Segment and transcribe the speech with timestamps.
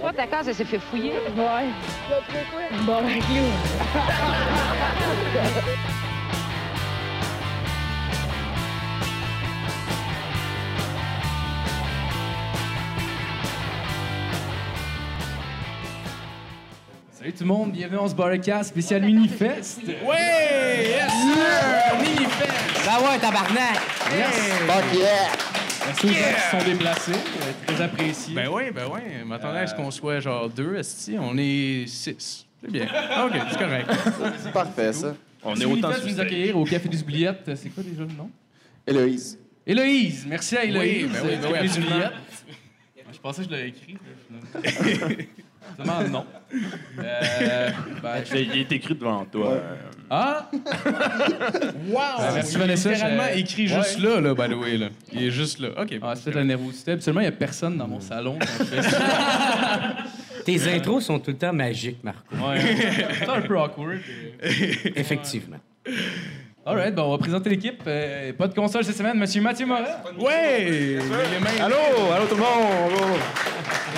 [0.00, 1.12] Toi, ta case, elle s'est fait fouiller.
[1.36, 1.66] Ouais.
[2.82, 3.44] Bon, clou.
[17.10, 19.80] Salut tout le monde, bienvenue dans ce Barcast spécial Minifest.
[20.06, 20.86] Ouais!
[20.90, 21.12] Yes!
[22.00, 22.86] Minifest!
[22.86, 23.74] Ben ouais, tabarnak!
[23.74, 25.47] Fuck yeah!
[25.88, 28.34] Aux gens qui sont déplacés, euh, très apprécié.
[28.34, 29.00] Ben oui, ben oui.
[29.24, 31.16] M'attendais à ce qu'on soit genre deux, esti.
[31.18, 32.46] On est six.
[32.60, 32.84] C'est bien.
[32.84, 33.90] OK, c'est correct.
[34.42, 35.14] C'est parfait, ça.
[35.42, 37.50] On est autant de nous accueillir au Café des Oubliettes.
[37.56, 38.30] C'est quoi déjà le nom?
[38.86, 39.38] Héloïse.
[39.66, 41.04] Héloïse, merci à Héloïse.
[41.04, 43.04] Oui, ben oui, euh, ben du oui.
[43.12, 43.96] Je pensais que je l'avais écrit.
[46.10, 46.24] non.
[47.00, 47.70] Euh,
[48.02, 49.60] ben, je- Il est écrit devant toi.
[50.10, 50.50] Ah!
[51.88, 52.00] Wow!
[52.34, 53.82] merci, Il est Vanessa, littéralement écrit Ouais.
[53.82, 54.76] juste là, là, by the way.
[54.78, 54.88] Là.
[55.12, 55.68] Il est juste là.
[55.80, 55.94] OK.
[56.02, 56.92] Ah, c'est peut-être la nervosité.
[56.92, 58.38] Absolument, il n'y a personne dans mon salon.
[58.40, 58.98] quand je fais ça.
[60.44, 62.20] Tes intros sont tout le temps magiques, Marco.
[62.36, 62.58] Ouais.
[63.18, 63.98] C'est un peu awkward.
[64.96, 65.58] Effectivement.
[66.64, 67.82] All right, bon, on va présenter l'équipe.
[67.86, 69.84] Euh, pas de console cette semaine, Monsieur Mathieu Morin.
[70.18, 70.98] Ouais!
[71.60, 71.76] Allô,
[72.14, 73.18] allô tout le monde!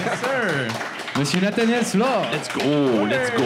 [0.05, 1.00] Yes, sir.
[1.17, 2.27] Monsieur Nathaniel Soulard.
[2.33, 3.45] Let's go, let's go!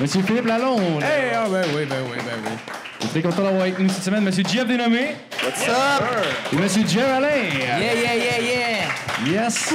[0.00, 1.02] Monsieur Philippe Lalonde.
[1.02, 2.50] Hey, ah ben oui, ben oui, ben oui.
[3.00, 6.04] Je suis très content d'avoir avec nous cette semaine Monsieur Jeff Dénommé What's up?
[6.52, 7.28] et Monsieur Jerry Alain.
[7.58, 9.44] Yeah, yeah, yeah, yeah!
[9.44, 9.72] Yes.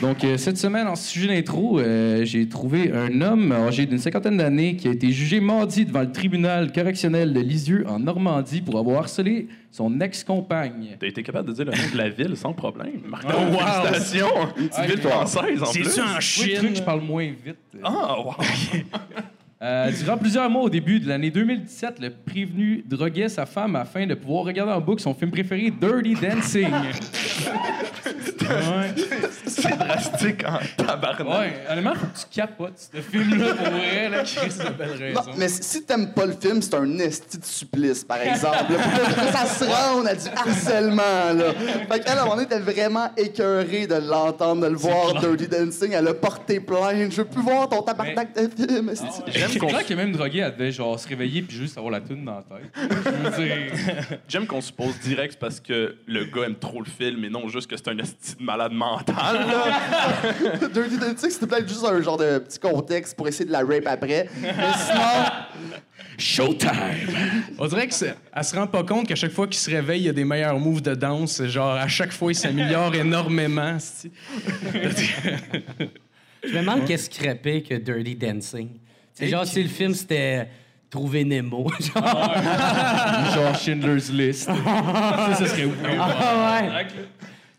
[0.00, 4.38] Donc, euh, cette semaine, en sujet d'intro, euh, j'ai trouvé un homme âgé d'une cinquantaine
[4.38, 8.78] d'années qui a été jugé mardi devant le tribunal correctionnel de Lisieux en Normandie pour
[8.78, 10.96] avoir harcelé son ex-compagne.
[10.98, 13.00] T'as été capable de dire le nom de la ville sans problème.
[13.06, 13.58] Martin, Oh, wow.
[13.58, 14.26] félicitations!
[14.56, 15.84] Une petite Ah, ville française, en plus.
[15.84, 16.56] C'est-tu en Oui, Chine?
[16.56, 17.56] truc, je parle moins vite.
[17.84, 18.34] Ah, wow!
[19.62, 24.06] Euh, durant plusieurs mois au début de l'année 2017, le prévenu droguait sa femme afin
[24.06, 26.70] de pouvoir regarder en boucle son film préféré, Dirty Dancing.
[26.72, 26.90] ouais.
[29.46, 31.28] C'est drastique en tabarnak.
[31.28, 35.20] ouais, honnêtement, faut que tu capotes ce film-là pour vrai, là, Chris, de belle Non,
[35.20, 35.30] raison.
[35.36, 38.72] mais si t'aimes pas le film, c'est un esti de supplice, par exemple.
[38.72, 39.32] là.
[39.32, 41.52] Ça se rende à du harcèlement, là.
[41.90, 45.48] Fait qu'elle, à un moment donné, était vraiment écœurée de l'entendre, de le voir, Dirty
[45.48, 45.92] Dancing.
[45.92, 47.10] Elle a porté plainte.
[47.10, 49.06] Je veux plus voir ton tabarnak de film, esti.
[49.52, 52.24] C'est clair que même drogué, elle devait genre se réveiller puis juste avoir la toune
[52.24, 52.70] dans la tête.
[52.74, 53.56] Je veux dire...
[54.28, 57.48] J'aime qu'on suppose direct c'est parce que le gars aime trop le film et non
[57.48, 59.46] juste que c'est un esti de malade mental.
[59.46, 60.68] Là.
[60.72, 63.86] Dirty Dancing, c'était peut-être juste un genre de petit contexte pour essayer de la rape
[63.86, 64.28] après.
[64.40, 65.80] Mais sinon,
[66.18, 66.70] Showtime!
[67.58, 70.08] On dirait qu'elle se rend pas compte qu'à chaque fois qu'il se réveille, il y
[70.08, 71.42] a des meilleurs moves de danse.
[71.44, 73.78] Genre, à chaque fois, il s'améliore énormément.
[76.42, 78.68] Je me demande qu'est-ce qui pire que Dirty Dancing.
[79.20, 80.48] C'est genre si le film c'était
[80.90, 81.70] Trouver Nemo.
[81.80, 82.34] genre.
[83.34, 84.44] genre Schindler's List.
[84.54, 85.74] Ça, ça serait ouf.
[86.00, 86.86] Ah ouais.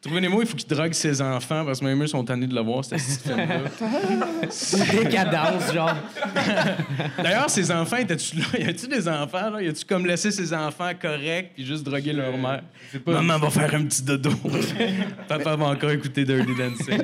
[0.01, 2.55] Trouvez Nemo, il faut qu'il drogue ses enfants parce que même eux sont tannés de
[2.55, 3.59] le voir, ce petit film-là.
[5.03, 5.95] Décadence, genre.
[7.21, 8.45] D'ailleurs, ses enfants, étaient-tu là?
[8.57, 9.61] Y a-tu des enfants, là?
[9.61, 12.63] Y a-tu comme laissé ses enfants corrects puis juste droguer leur mère?
[13.05, 14.31] Maman va faire un petit dodo.
[15.27, 16.99] Papa va encore écouter Dirty Dancing.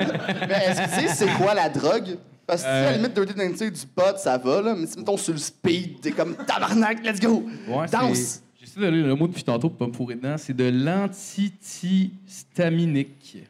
[0.50, 2.18] mais est-ce que tu sais c'est quoi la drogue?
[2.48, 4.74] Parce que si à la limite Dirty Dancing du pot, ça va, là.
[4.76, 7.46] Mais si mettons sur le speed, t'es comme tabarnak, let's go!
[7.68, 8.42] Ouais, Danse!
[8.60, 10.36] J'essaie de lire le mot depuis tantôt pour pas me fourrer dedans.
[10.38, 13.44] C'est de l'antihistaminique.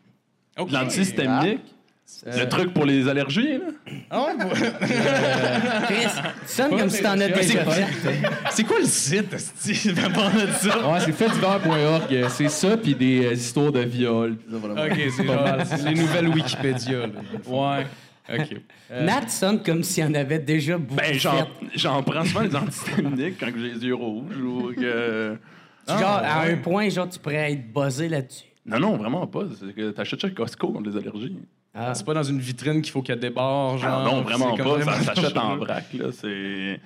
[0.58, 0.72] OK.
[0.72, 1.62] L'antihistaminique?
[2.26, 3.66] Euh, Le truc pour les allergies, là?
[4.10, 4.52] Ah ouais, ouais.
[5.88, 6.08] Chris,
[6.48, 8.22] tu sonnes comme si t'en as Mais déjà c'est- fait.
[8.52, 9.52] C'est quoi le site, de ça?
[10.90, 12.30] Ouais, c'est faitdivers.org.
[12.30, 14.38] C'est ça, puis des euh, histoires de viol.
[14.54, 17.08] OK, c'est les nouvelles Wikipédia.
[17.08, 17.14] là.
[17.46, 17.86] Ouais.
[18.30, 18.58] OK.
[18.92, 23.40] Nat sonne comme s'il en avait déjà beaucoup Ben, j'en, j'en prends souvent des antihistaminiques
[23.40, 25.38] quand j'ai les yeux rouges ou que...
[25.88, 28.46] Genre, à un point, genre, tu pourrais être buzzé là-dessus.
[28.66, 29.44] Non, non, vraiment pas.
[29.58, 31.38] C'est que t'achètes chez Costco contre les allergies.
[31.74, 31.94] Ah.
[31.94, 34.04] C'est pas dans une vitrine qu'il faut qu'elle débarre, genre.
[34.06, 34.82] Ah, non, vraiment pas.
[34.82, 36.12] Ça s'achète en vrac, là.
[36.12, 36.80] C'est...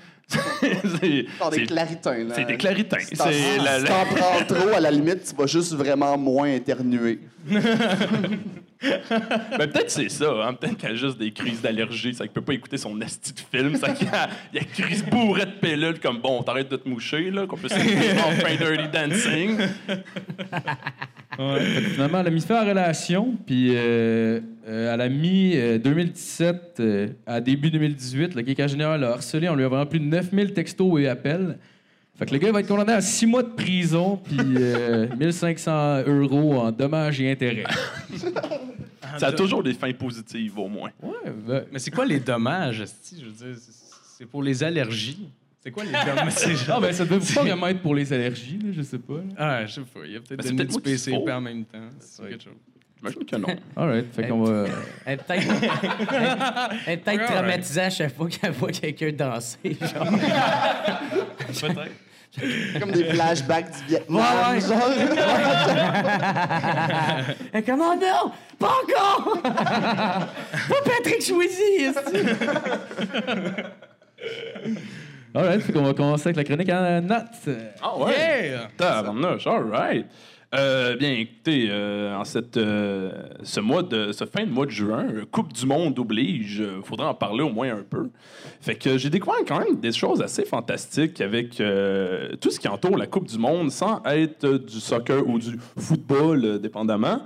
[1.01, 1.25] c'est...
[1.51, 2.35] Des claritins, là.
[2.35, 2.99] C'est des claritins.
[2.99, 7.19] Si t'en la- si prends trop, à la limite, tu vas juste vraiment moins éternuer.
[8.83, 10.53] Ben, peut-être c'est ça, hein.
[10.55, 13.39] Peut-être qu'elle a juste des crises d'allergie, ça qu'il peut pas écouter son esti de
[13.55, 16.69] film, ça qu'il y a, il y a crise bourrée de pilules comme bon, t'arrêtes
[16.71, 19.57] de te moucher, là, qu'on peut s'écouter enfin Dirty Dancing.
[21.39, 21.59] Ouais.
[21.93, 25.77] Finalement, elle a mis fin à la relation, puis euh, euh, elle a mis euh,
[25.77, 30.53] 2017 euh, à début 2018, le quinquagénaire l'a harcelé en lui envoyant plus de 9000
[30.53, 31.57] textos et appels.
[32.17, 36.03] Fait que le gars va être condamné à 6 mois de prison, puis euh, 1500
[36.07, 37.63] euros en dommages et intérêts.
[39.17, 40.91] Ça a toujours des fins positives, au moins.
[41.01, 43.17] Ouais, ben, Mais c'est quoi les dommages, esti?
[43.19, 45.27] Je veux dire, c'est- c'est pour les allergies.
[45.59, 46.33] C'est quoi les dommages?
[46.33, 48.99] C'est genre- ah, ben, ça devait pas vraiment être pour les allergies, là, je sais
[48.99, 49.15] pas.
[49.15, 49.21] là.
[49.37, 49.99] Ah, je sais pas.
[50.05, 51.89] Il y a peut-être Ben, c'est donné peut-être du moi qui PCP en même temps.
[51.99, 52.53] C'est quelque chose.
[53.01, 53.47] J'imagine que non.
[53.75, 54.65] Alright, fait qu'on va.
[55.05, 55.43] Elle est peut-être
[56.87, 59.77] elle- est peut-être traumatisée à chaque fois qu'elle voit quelqu'un danser.
[59.81, 60.07] Genre.
[62.79, 64.17] Comme des flashbacks du Vietnam.
[64.17, 64.61] Ouais, ouais.
[64.61, 64.89] genre.
[67.51, 69.41] Elle est comme, oh non, pas encore!
[69.43, 70.29] pas
[70.85, 71.99] Patrick Chouizy, est-ce
[75.33, 77.49] Alright, fait qu'on va commencer avec la chronique en notes.
[77.81, 78.49] Ah ouais?
[78.49, 78.69] Yeah!
[78.77, 80.05] Tabarnouche, all right.
[80.53, 83.11] Euh, bien, écoutez, euh, en cette, euh,
[83.41, 87.07] ce, mois de, ce fin de mois de juin, Coupe du Monde oblige, il faudrait
[87.07, 88.09] en parler au moins un peu.
[88.59, 91.51] Fait que j'ai découvert quand même des choses assez fantastiques avec
[92.41, 96.59] tout ce qui entoure la Coupe du Monde sans être du soccer ou du football,
[96.59, 97.21] dépendamment.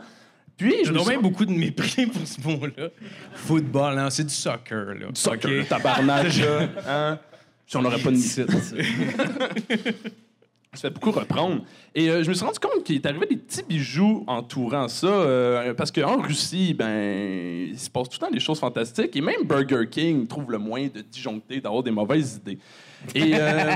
[0.56, 2.89] Puis, je J'ai me bien beaucoup de mépris pour ce mot-là.
[3.33, 5.07] Football, non, c'est du soccer, là.
[5.07, 5.57] Du soccer, Ok.
[5.57, 6.27] le tabarnak,
[6.88, 7.19] hein?
[7.68, 8.48] Si on n'aurait pas de site.
[10.75, 11.62] Ça fait beaucoup reprendre.
[11.94, 15.07] Et euh, je me suis rendu compte qu'il est arrivé des petits bijoux entourant ça.
[15.07, 19.16] euh, parce qu'en Russie, ben, il se passe tout le temps des choses fantastiques.
[19.16, 22.60] Et même Burger King trouve le moyen de disjoncter, d'avoir des mauvaises idées.
[23.13, 23.72] Et, euh,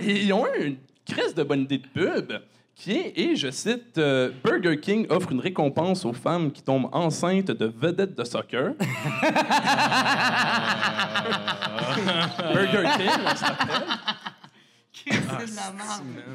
[0.00, 0.76] et ils ont eu une
[1.06, 2.32] crise de bonne idée de pub
[2.78, 6.88] qui est, et je cite, euh, Burger King offre une récompense aux femmes qui tombent
[6.92, 8.74] enceintes de vedettes de soccer.
[12.52, 13.34] Burger King, on
[15.10, 15.48] rappelle.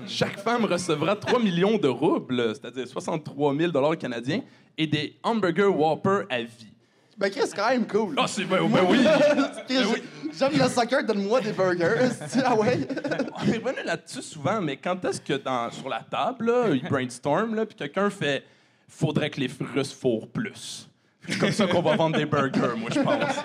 [0.08, 4.42] Chaque femme recevra 3 millions de roubles, c'est-à-dire 63 000 canadiens,
[4.78, 6.74] et des hamburger Whopper à vie.
[7.18, 8.16] Ben, Chris, c'est quand même cool.
[8.18, 9.06] Ah, c'est ben, ben oui!
[9.68, 10.02] Chris,
[10.38, 12.10] J'aime le soccer, donne-moi des burgers.
[12.44, 12.88] ah ouais?
[13.36, 16.84] On est revenu là-dessus souvent, mais quand est-ce que dans, sur la table, là, ils
[16.84, 18.44] brainstorm, là, puis quelqu'un fait
[18.88, 20.90] faudrait que les Russes fourrent plus.
[21.28, 23.36] C'est comme ça qu'on va vendre des burgers, moi, je pense.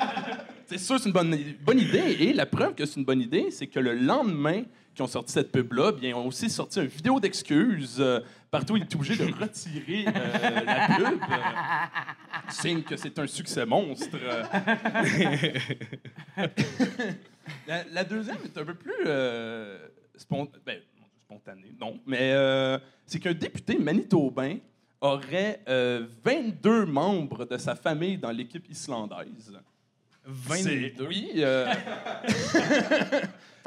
[0.66, 2.16] C'est sûr, c'est une bonne, bonne idée.
[2.20, 4.62] Et la preuve que c'est une bonne idée, c'est que le lendemain
[4.98, 7.98] qu'ils ont sorti cette pub-là, bien, ont aussi sorti une vidéo d'excuses.
[8.00, 8.18] euh,
[8.50, 11.22] partout, il est obligé de retirer euh, la pub.
[11.22, 14.16] euh, signe que c'est un succès monstre.
[17.66, 19.78] la, la deuxième est un peu plus euh,
[20.66, 20.78] ben,
[21.24, 24.56] spontanée, non, mais euh, c'est qu'un député manitobain
[25.00, 29.56] aurait euh, 22 membres de sa famille dans l'équipe islandaise.
[30.24, 30.62] 22.
[30.62, 31.72] C'est- Oui, euh,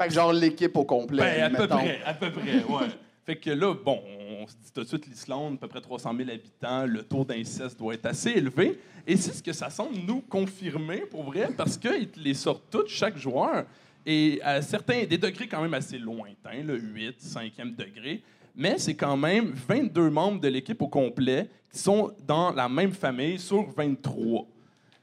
[0.02, 1.22] Fait que genre l'équipe au complet.
[1.22, 2.86] ben, à peu près, à peu près, ouais.
[3.24, 4.02] Fait que là, bon,
[4.40, 7.24] on se dit tout de suite l'Islande, à peu près 300 000 habitants, le taux
[7.24, 8.80] d'inceste doit être assez élevé.
[9.06, 12.88] Et c'est ce que ça semble nous confirmer, pour vrai, parce qu'ils les sortent tous,
[12.88, 13.64] chaque joueur,
[14.04, 18.22] et à certains, des degrés quand même assez lointains, le 8, 5e degré.
[18.56, 22.92] Mais c'est quand même 22 membres de l'équipe au complet qui sont dans la même
[22.92, 24.46] famille sur 23.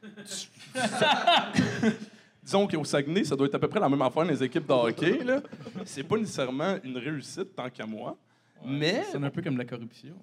[2.50, 4.66] Disons qu'au Saguenay, ça doit être à peu près la même affaire dans les équipes
[4.66, 5.24] de hockey.
[5.24, 5.40] Là.
[5.86, 8.18] C'est pas nécessairement une réussite tant qu'à moi.
[8.66, 10.16] mais C'est un peu comme la corruption.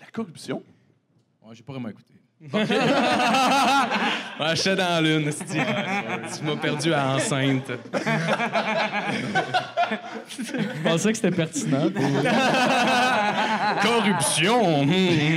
[0.00, 0.62] la corruption?
[1.42, 2.14] Ouais, j'ai pas vraiment écouté.
[4.38, 5.30] Ah, j'étais dans l'une.
[6.36, 7.70] Tu m'as perdu à enceinte.
[10.28, 11.90] Je pensais que c'était pertinent.
[13.82, 14.84] Corruption!
[14.84, 15.34] hmm.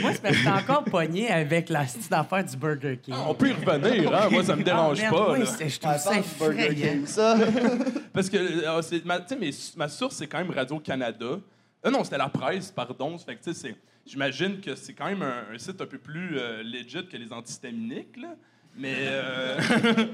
[0.00, 3.14] Moi, c'est parce que t'es encore pogné avec la petite affaire du Burger King.
[3.26, 4.28] On peut y revenir, hein?
[4.30, 5.16] Moi, ça me dérange Ah, pas.
[5.16, 5.38] merde, là.
[5.40, 6.28] oui, c'est- je trouve Ah, ça parle du
[6.62, 6.74] Burger.
[6.74, 7.36] King, ça.
[8.12, 11.26] Parce que euh, ma, tu sais, mes- ma source, c'est quand même Radio-Canada.
[11.84, 13.16] Euh, non, c'était la presse, pardon.
[13.18, 15.98] Fait que, tu sais, c'est- J'imagine que c'est quand même un, un site un peu
[15.98, 18.36] plus euh, legit que les antihistaminiques, là.
[18.78, 19.58] Mais, euh,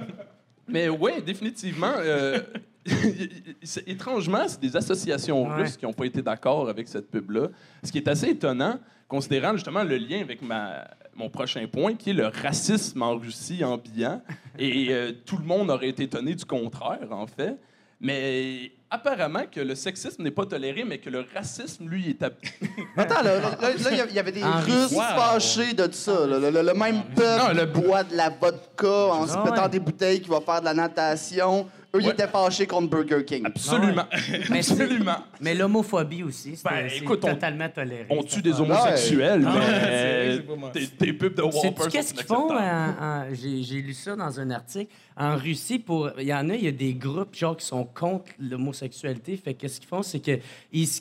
[0.68, 1.92] mais oui, définitivement.
[1.98, 2.40] euh,
[3.86, 5.62] étrangement, c'est des associations Ouais.
[5.62, 7.48] russes qui n'ont pas été d'accord avec cette pub-là.
[7.82, 12.10] Ce qui est assez étonnant, considérant justement le lien avec ma, mon prochain point, qui
[12.10, 14.22] est le racisme en Russie ambiant.
[14.58, 17.56] Et euh, tout le monde aurait été étonné du contraire, en fait.
[18.04, 22.22] Mais apparemment que le sexisme n'est pas toléré, mais que le racisme, lui, est...
[22.24, 22.34] ab-
[22.96, 25.00] Attends, là, là, là, il y avait- il y avait des Russes Wow.
[25.16, 26.26] fâchés de ça.
[26.26, 26.38] là.
[26.40, 29.68] Le, le- le même peuple Non, le- boit de la vodka en se mettant ouais.
[29.68, 31.68] des bouteilles, qui va faire de la natation.
[31.94, 33.42] Eux, ils étaient fâchés contre Burger King.
[33.44, 34.04] Absolument.
[34.50, 35.16] Mais c'est- Absolument.
[35.40, 38.06] Mais l'homophobie aussi, c'est Ben, c'est écoute, on- totalement toléré.
[38.08, 40.42] On tue des homosexuels, Ah mais ouais,
[40.74, 42.48] c'est des, des pubs de Sais-tu Whopper qu'est-ce qu'ils font?
[42.50, 42.96] inacceptables.
[43.00, 44.92] en- en- J'ai j'ai lu ça dans un article.
[45.16, 47.84] En Russie, pour il y en a, il y a des groupes genre qui sont
[47.84, 49.36] contre l'homosexualité.
[49.36, 50.40] Fait qu'est-ce qu'ils font, c'est qu'ils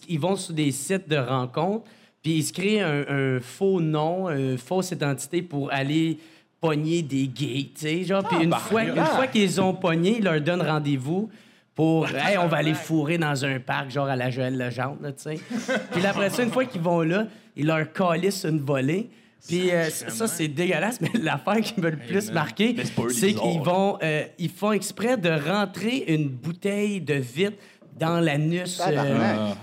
[0.10, 1.86] ils vont sur des sites de rencontres,
[2.22, 6.18] puis ils se créent un, un faux nom, une fausse identité pour aller
[6.62, 8.24] pogner des gays, tu sais, genre.
[8.24, 11.30] Puis une fois, une fois qu'ils ont pogné, ils leur donnent rendez-vous
[11.76, 15.12] pour hey, on va aller fourrer dans un parc genre à la Joël Legendre, là,
[15.12, 15.40] tu sais.
[15.92, 17.26] Puis après ça, une fois qu'ils vont là,
[17.58, 19.10] ils leur calissent une volée.
[19.48, 22.76] Puis euh, ça, c'est dégueulasse, mais l'affaire qui me le plus marqué,
[23.10, 27.58] c'est qu'ils vont, euh, ils font exprès de rentrer une bouteille de vitre
[27.98, 28.80] dans l'anus.
[28.88, 29.54] euh,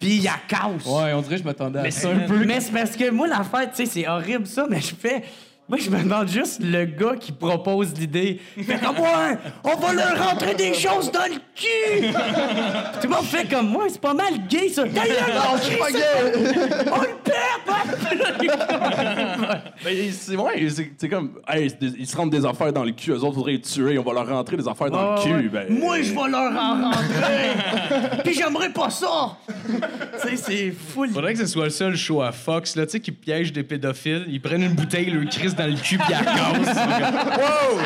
[0.00, 0.84] puis il y a casse.
[0.84, 2.44] Ouais, on dirait que je m'attendais à Mais ça c'est un peu.
[2.44, 5.22] Mais c'est parce que moi, l'affaire, tu sais, c'est horrible ça, mais je fais.
[5.70, 8.40] Moi, je me demande juste le gars qui propose l'idée.
[8.56, 12.08] Fait comme, ouais, on va leur rentrer des choses dans le cul!
[13.00, 14.82] Tout le monde fait comme, moi, c'est pas mal gay, ça.
[14.82, 16.88] D'ailleurs, Non, je suis pas gay!
[16.90, 17.60] on le perd!
[19.84, 23.18] Ben, c'est ouais, c'est comme, hey, ils se rentrent des affaires dans le cul, eux
[23.22, 25.42] autres voudraient les tuer, on va leur rentrer des affaires dans le ouais.
[25.42, 25.48] cul.
[25.48, 28.22] Ben, Moi, je vais leur en rentrer!
[28.24, 29.36] Puis j'aimerais pas ça!
[29.66, 31.10] tu sais, c'est full.
[31.10, 33.62] Faudrait que ce soit le seul show à Fox, là, tu sais, qui piège des
[33.62, 34.26] pédophiles.
[34.28, 37.38] Ils prennent une bouteille, le crissent dans le cul, puis ils la cassent.
[37.38, 37.80] wow!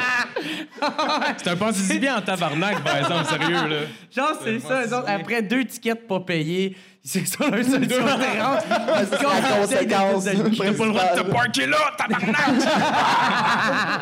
[1.36, 3.76] C'est un pensée bien en tabarnak, par exemple, sérieux, là.
[4.14, 8.64] Genre, c'est ça, autres, après deux tickets pas payés, c'est ça leur solution différente.
[8.68, 10.24] Ils C'est la conséquence.
[10.24, 10.32] T'as
[10.72, 12.34] pas le droit de te parker là, tabarnak!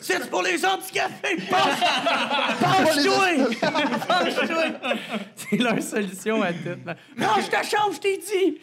[0.00, 1.36] C'est pour les handicapés!
[1.48, 1.80] Penche!
[2.60, 3.28] Penche-toi!
[4.08, 4.64] Penche-toi!
[5.36, 6.78] C'est leur solution à tout.
[7.18, 8.58] Range ta chambre, je t'ai dit!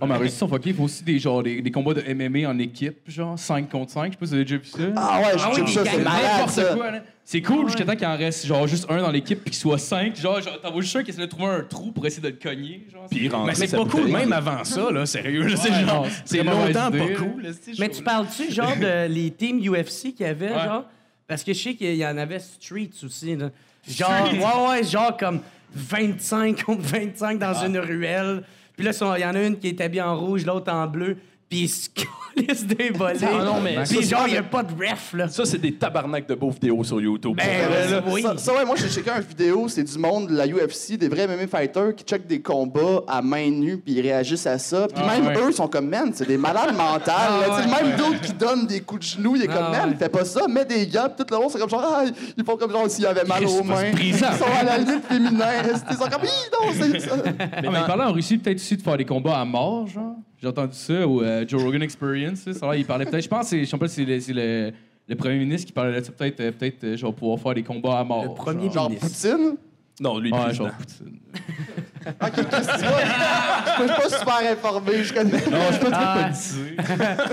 [0.00, 0.70] Oh, mais en Russie, ils sont fuckés.
[0.70, 3.92] Il faut aussi des, genre, des, des combats de MMA en équipe, genre 5 contre
[3.92, 4.06] 5.
[4.06, 4.78] Je sais pas si vous avez déjà vu ça.
[4.96, 6.74] Ah ouais, Ah je oui, trouve ça, c'est malade, N'importe ça.
[6.74, 7.00] quoi, là.
[7.30, 9.78] C'est cool jusqu'à temps qu'il en reste genre juste un dans l'équipe puis qu'il soit
[9.78, 10.16] 5.
[10.16, 12.26] Genre, genre t'en vois juste un qui essaie de trouver un trou pour essayer de
[12.26, 12.88] le cogner.
[12.92, 15.46] Genre, Puis Mais c'est pas cool, même avant ça, là, sérieux.
[15.46, 17.42] là, c'est genre, non, c'est longtemps idée, pas cool.
[17.42, 20.64] là, Mais tu parles-tu, genre, de les teams UFC qu'il y avait, Ouais.
[20.64, 20.86] genre?
[21.28, 23.50] Parce que je sais qu'il y en avait Streets aussi, là.
[23.88, 25.38] Genre, ouais, ouais, genre comme
[25.72, 28.42] 25 contre 25 dans une ruelle.
[28.76, 31.16] Puis là, il y en a une qui est habillée en rouge, l'autre en bleu.
[31.50, 33.18] Puis ils se collent des volets.
[33.44, 35.26] Non, mais Puis ça, genre, c'est- il n'y a pas de ref, là.
[35.28, 37.36] Ça, c'est des tabarnaks de beaux vidéos sur YouTube.
[37.36, 37.44] Ben,
[37.90, 38.02] là.
[38.06, 38.22] oui.
[38.22, 41.08] Ça, ça, ouais, moi, j'ai checké une vidéo, c'est du monde de la UFC, des
[41.08, 44.86] vrais MMA fighters qui checkent des combats à main nue puis ils réagissent à ça.
[44.86, 45.36] Puis Ah, même ouais.
[45.38, 47.16] eux, ils sont comme, man, c'est des malades mentales.
[47.18, 49.90] Ah, ouais, même d'autres qui donnent des coups de genoux, il est comme, Ah, man,
[49.90, 49.96] ouais.
[49.96, 52.04] fais pas ça, mets des gants, tout le monde, c'est comme genre, ah,
[52.38, 53.90] ils font comme genre s'ils avaient mal aux mains.
[54.00, 54.24] Ils sont
[54.56, 55.46] à la limite féminin.
[55.90, 57.16] Ils sont comme, non, c'est ça.
[57.26, 60.14] Ah, mais il parlait en Russie peut-être aussi de faire des combats à mort, genre.
[60.40, 62.46] J'ai entendu ça au euh, Joe Rogan Experience.
[62.46, 62.54] là.
[62.54, 63.22] Ça, là, il parlait peut-être.
[63.24, 66.04] Je pense que c'est- je sais pas si c'est le, premier ministre qui parlait de
[66.04, 66.12] ça.
[66.12, 68.24] Peut-être, euh, peut-être, euh, genre pouvoir faire des combats à mort.
[68.24, 68.90] Le premier genre.
[68.90, 69.56] Genre Poutine?
[70.00, 71.18] Non, lui, Ouais, genre Poutine.
[72.22, 73.00] Ok, qu'est-ce que tu vois?
[73.76, 75.30] Je suis pas super informé, je connais.
[75.50, 76.18] Non, je suis pas très Ah.
[76.22, 76.76] politisé.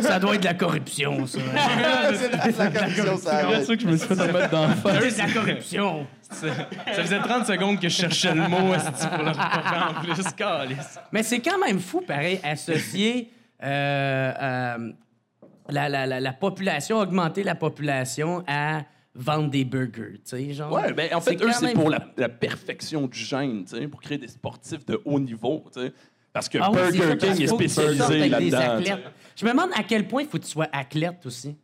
[0.01, 1.39] Ça doit être de la corruption, ça.
[2.13, 4.49] c'est la, la commission, ça C'est vrai ça que je me suis fait en mettre
[4.49, 5.03] dans la face.
[5.09, 6.07] C'est de la corruption.
[6.29, 6.47] Ça
[7.03, 10.23] faisait 30 secondes que je cherchais le mot pour le reporter en plus?
[10.35, 10.99] Calice.
[11.11, 13.31] Mais c'est quand même fou, pareil, associer
[13.63, 14.91] euh, euh,
[15.69, 18.81] la, la, la, la population, augmenter la population à
[19.17, 20.71] vendre des burgers, tu sais, genre.
[20.71, 23.87] Ouais, ben en fait, eux, c'est même pour la, la perfection du gène, tu sais,
[23.87, 25.93] pour créer des sportifs de haut niveau, tu sais.
[26.31, 28.97] Parce que Ah Burger parce King est spécialisé là-dedans.
[29.35, 31.55] Je me demande à quel point il faut que tu sois athlète aussi.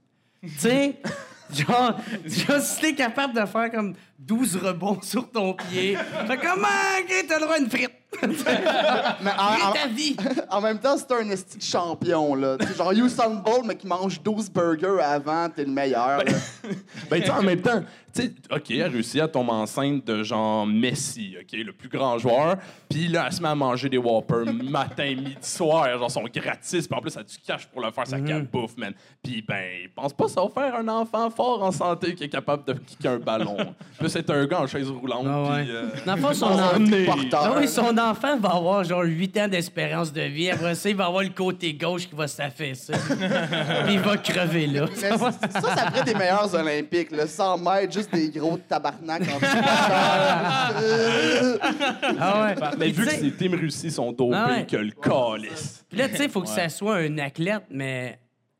[0.42, 0.96] tu sais,
[1.54, 1.96] genre,
[2.26, 5.96] genre, si t'es capable de faire comme 12 rebonds sur ton pied,
[6.28, 6.68] fait comment,
[7.02, 7.92] ok, t'as le droit à une frite.
[8.22, 10.16] Mais en- ta vie.
[10.50, 12.58] En même temps, c'est un esti de champion, là.
[12.78, 16.20] Genre Usain Bolt, mais qui mange 12 burgers avant, t'es le meilleur.
[16.20, 16.32] là.
[17.10, 17.82] Ben, tu en même temps,
[18.16, 21.90] tu sais, OK, elle a réussi à tomber enceinte de genre Messi, OK, le plus
[21.90, 22.58] grand joueur.
[22.90, 25.88] Puis là, elle se met à manger des Whoppers matin, midi, soir.
[25.98, 26.88] Genre, sont gratis.
[26.88, 28.94] Puis en plus, elle a du cash pour le faire, sa carte bouffe, man.
[29.24, 29.64] Puis ben,
[29.96, 33.12] pense pas ça va faire un enfant fort en santé qui est capable de kicker
[33.14, 33.58] un ballon.
[34.00, 35.26] Puis c'est un gars en chaise roulante.
[35.28, 35.66] Ah ouais.
[35.70, 37.42] euh, Dans le fond, son, on en- est- porteur.
[37.44, 40.50] Ah oui, son enfant va avoir genre 8 ans d'espérance de vie.
[40.52, 42.94] Après ça, il va avoir le côté gauche qui va s'affaisser.
[43.86, 44.86] Puis il va crever là.
[45.02, 47.28] Mais c- ça, c'est après des meilleurs Olympiques, là.
[47.28, 49.40] 100 mètres, juste des gros tabarnak en
[52.20, 52.56] Ah ouais.
[52.78, 54.66] Mais vu que ces teams russis sont dopés, Ah ouais.
[54.66, 55.86] que le calice.
[55.90, 58.20] Puis là, tu sais, il faut que ça soit un athlète, mais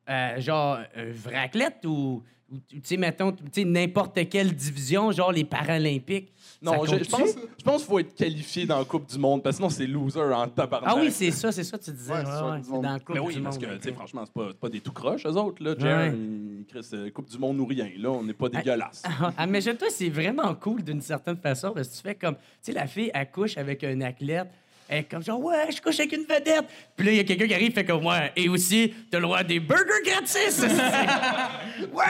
[0.10, 5.12] euh, genre un vrai athlète ou, ou, tu sais, mettons, tu sais, n'importe quelle division,
[5.12, 6.33] genre les Paralympiques.
[6.64, 7.30] Non, je, pense,
[7.60, 9.86] je pense qu'il faut être qualifié dans la Coupe du Monde, parce que sinon c'est
[9.88, 10.90] loser en tabarnak.
[10.92, 12.12] Ah oui, c'est ça, c'est ça que tu disais.
[12.14, 12.26] Ouais, Ouais,
[12.64, 14.34] c'est ouais, dans le club Mais oui, du parce monde, que, tu sais, franchement, c'est
[14.34, 15.76] pas, c'est pas des tout croches, eux autres, là.
[15.78, 16.18] Jer, Ouais.
[16.18, 18.10] ils- Chris, euh, Coupe du Monde ou rien, là.
[18.12, 19.04] On n'est pas dégueulasse.
[19.38, 22.36] Ah, mais je toi, c'est vraiment cool d'une certaine façon parce que tu fais comme,
[22.36, 24.48] tu sais, la fille, elle couche avec un athlète.
[24.90, 26.66] Elle est comme genre, ouais, je couche avec une vedette.
[26.96, 29.24] Puis là, il y a quelqu'un qui arrive, fait comme, ouais, et aussi, t'as le
[29.24, 30.62] droit à des burgers gratis.
[31.94, 32.04] ouais!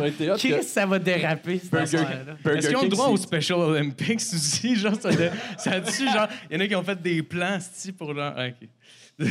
[0.00, 1.98] Hot que Chris, ça va déraper, cette Burger.
[2.42, 4.76] Burger Est-ce qu'ils ont le droit aux Special Olympics aussi?
[4.80, 7.58] Genre, ça, de- ça a-tu, genre, il y en a qui ont fait des plans,
[7.60, 8.32] sti, pour genre.
[8.36, 8.68] Ah, OK.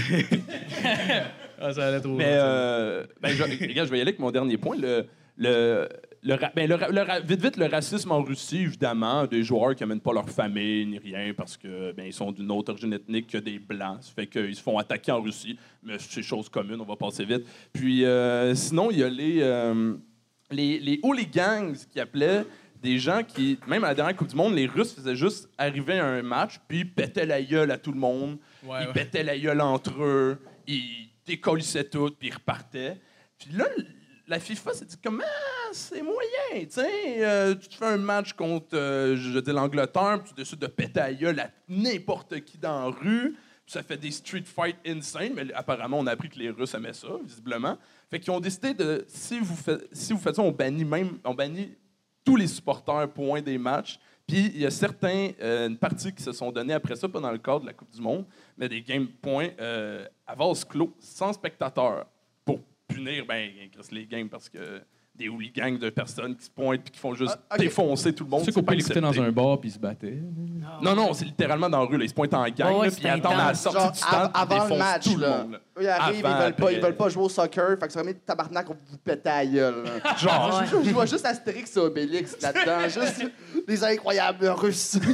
[1.62, 2.46] ah, ça allait trop Mais, vite, ça.
[2.46, 4.78] euh, ben, je, regarde, je vais y aller avec mon dernier point.
[4.78, 5.08] Le,
[5.38, 5.90] le,
[6.22, 9.44] le, ra- ben, le ra- le ra- vite, vite, le racisme en Russie, évidemment, des
[9.44, 12.72] joueurs qui n'amènent pas leur famille ni rien parce que ben, ils sont d'une autre
[12.72, 14.00] origine ethnique que des Blancs.
[14.02, 15.58] Ça fait qu'ils se font attaquer en Russie.
[15.84, 17.46] Mais c'est chose commune, on va passer vite.
[17.72, 19.96] Puis euh, sinon, il y a les, euh,
[20.52, 22.44] les, les hooligans qui appelaient.
[22.82, 26.00] des gens qui, même à la dernière Coupe du Monde, les Russes faisaient juste arriver
[26.00, 28.38] à un match, puis ils pétaient la gueule à tout le monde.
[28.64, 28.94] Ouais, ils ouais.
[28.94, 32.98] pétaient la gueule entre eux, ils décollissaient tout, puis ils repartaient.
[33.38, 33.66] Puis là,
[34.28, 35.24] la FIFA s'est dit comment
[35.74, 41.00] c'est moyen, euh, tu fais un match contre, euh, l'Angleterre, puis tu décides de péter
[41.00, 41.10] à
[41.68, 43.32] n'importe qui dans la rue,
[43.66, 46.74] puis ça fait des street fights insane, mais apparemment, on a appris que les Russes
[46.74, 47.78] aimaient ça, visiblement.
[48.10, 51.20] Fait qu'ils ont décidé de, si vous faites, si vous faites ça, on bannit même,
[51.24, 51.76] on bannit
[52.26, 54.00] tous les supporters point des matchs.
[54.28, 57.20] Puis il y a certains, euh, une partie qui se sont donnés après ça, pas
[57.20, 58.26] dans le cadre de la Coupe du Monde,
[58.58, 62.06] mais des game points euh, à vase clos, sans spectateurs,
[62.46, 63.50] pour punir ben,
[63.92, 64.82] les games parce que
[65.20, 68.30] des hooligans de personnes qui se pointent puis qui font juste Ah, défoncer tout le
[68.30, 68.40] monde.
[68.40, 70.18] Tu sais qu'on c'est pas peut l'écouter dans un bar puis se battait.
[70.82, 71.98] Non, non, c'est littéralement dans la rue.
[71.98, 72.06] Là.
[72.06, 74.00] Ils se pointent en gang, ouais, c'est puis ils attendent à la sortie Genre, du
[74.00, 75.60] stand, avant le match, tout le monde.
[75.80, 77.78] ils arrivent, Avant, ils veulent, pas, ils veulent pas jouer au soccer.
[77.80, 79.84] Fait que c'est vraiment tabarnak, on vous pète à la gueule.
[79.84, 80.16] là.
[80.18, 82.84] Genre, Je, je vois juste Astérix et Obélix là-dedans.
[83.02, 83.26] juste
[83.68, 84.98] des incroyables Russes.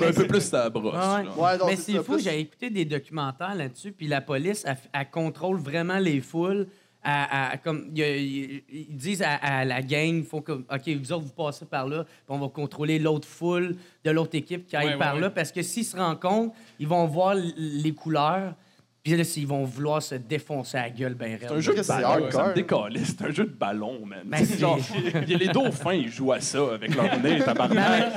[0.00, 0.94] Mais un peu plus ça brosse.
[1.36, 1.58] Ouais.
[1.66, 5.58] Mais c'est fou, plus- j'ai écouté des documentaires là-dessus, puis la police, elle, elle contrôle
[5.58, 6.66] vraiment les foules.
[7.08, 11.32] À- à- comme, ils disent à, à la gang, faut que, OK, vous autres, vous
[11.44, 14.98] passez par là, puis on va contrôler l'autre foule de l'autre équipe qui aille Ouais,
[14.98, 15.20] par ouais.
[15.20, 18.54] là, parce que s'ils se rencontrent, ils vont voir les couleurs,
[19.02, 21.92] puis là, ils vont vouloir se défoncer la gueule ben C'est un jeu de C'est
[22.02, 23.04] ballon, ça me.
[23.04, 24.18] C'est un jeu de ballon, man.
[24.24, 24.80] Ben, C'est genre,
[25.22, 28.12] il y a les dauphins, ils jouent à ça avec leur nez, tabarnak.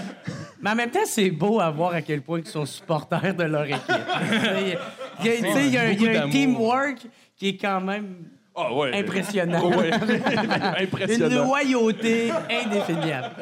[0.60, 3.44] mais en même temps, c'est beau à voir à quel point ils sont supporters de
[3.44, 3.84] leur équipe.
[5.22, 6.32] Il y a, tu sais, il y a un- il y a un Beaucoup d'amour.
[6.32, 6.98] teamwork
[7.36, 8.16] qui est quand même
[8.62, 8.94] Ah ouais.
[9.00, 9.62] impressionnant.
[9.64, 9.90] Oh, ouais.
[10.80, 11.46] Une Impressionnant.
[11.46, 13.30] loyauté indéfinible.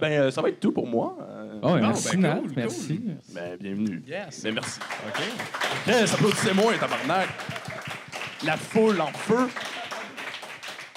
[0.00, 1.16] Ben, euh, ça va être tout pour moi.
[1.20, 2.52] Euh, Oh, ben, merci, cool, cool.
[2.56, 3.00] Merci.
[3.32, 4.02] Ben, bienvenue.
[4.04, 4.42] Yes.
[4.42, 4.80] Ben, merci.
[5.06, 5.22] OK.
[5.86, 7.28] Yes, applaudissez-moi, tabarnak.
[8.44, 9.46] La foule en feu.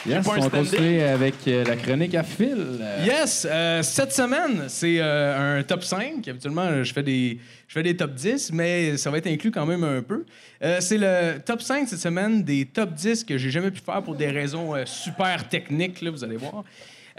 [0.07, 2.55] Yes, on continuer avec euh, la chronique à fil.
[2.57, 6.27] Euh, Yes, euh, cette semaine, c'est euh, un top 5.
[6.27, 9.65] Habituellement, je fais, des, je fais des top 10, mais ça va être inclus quand
[9.65, 10.25] même un peu.
[10.79, 14.15] C'est le top 5 cette semaine des top 10 que j'ai jamais pu faire pour
[14.15, 16.63] des raisons super techniques, là, vous allez voir.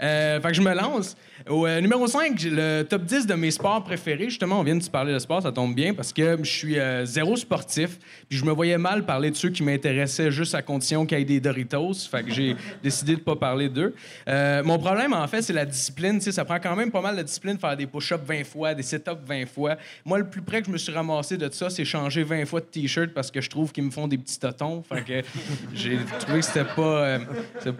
[0.01, 1.17] Euh, fait que je me lance.
[1.49, 4.25] Au euh, numéro 5, j'ai le top 10 de mes sports préférés.
[4.25, 6.79] Justement, on vient de se parler de sport, ça tombe bien parce que je suis
[6.79, 7.97] euh, zéro sportif.
[8.29, 11.21] Puis je me voyais mal parler de ceux qui m'intéressaient juste à condition qu'il y
[11.21, 11.93] ait des Doritos.
[12.11, 13.95] Fait que j'ai décidé de pas parler d'eux.
[14.27, 16.19] Mon problème, en fait, c'est la discipline.
[16.19, 18.43] Tu sais, ça prend quand même pas mal de discipline de faire des push-ups 20
[18.43, 19.77] fois, des sit-ups 20 fois.
[20.05, 22.59] Moi, le plus près que je me suis ramassé de ça, c'est changer 20 fois
[22.59, 24.83] de T-shirt parce que je trouve qu'ils me font des petits totons.
[24.83, 25.27] Fait que
[25.73, 27.19] j'ai trouvé que c'était pas,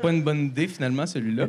[0.01, 1.47] pas une bonne idée, finalement, celui-là.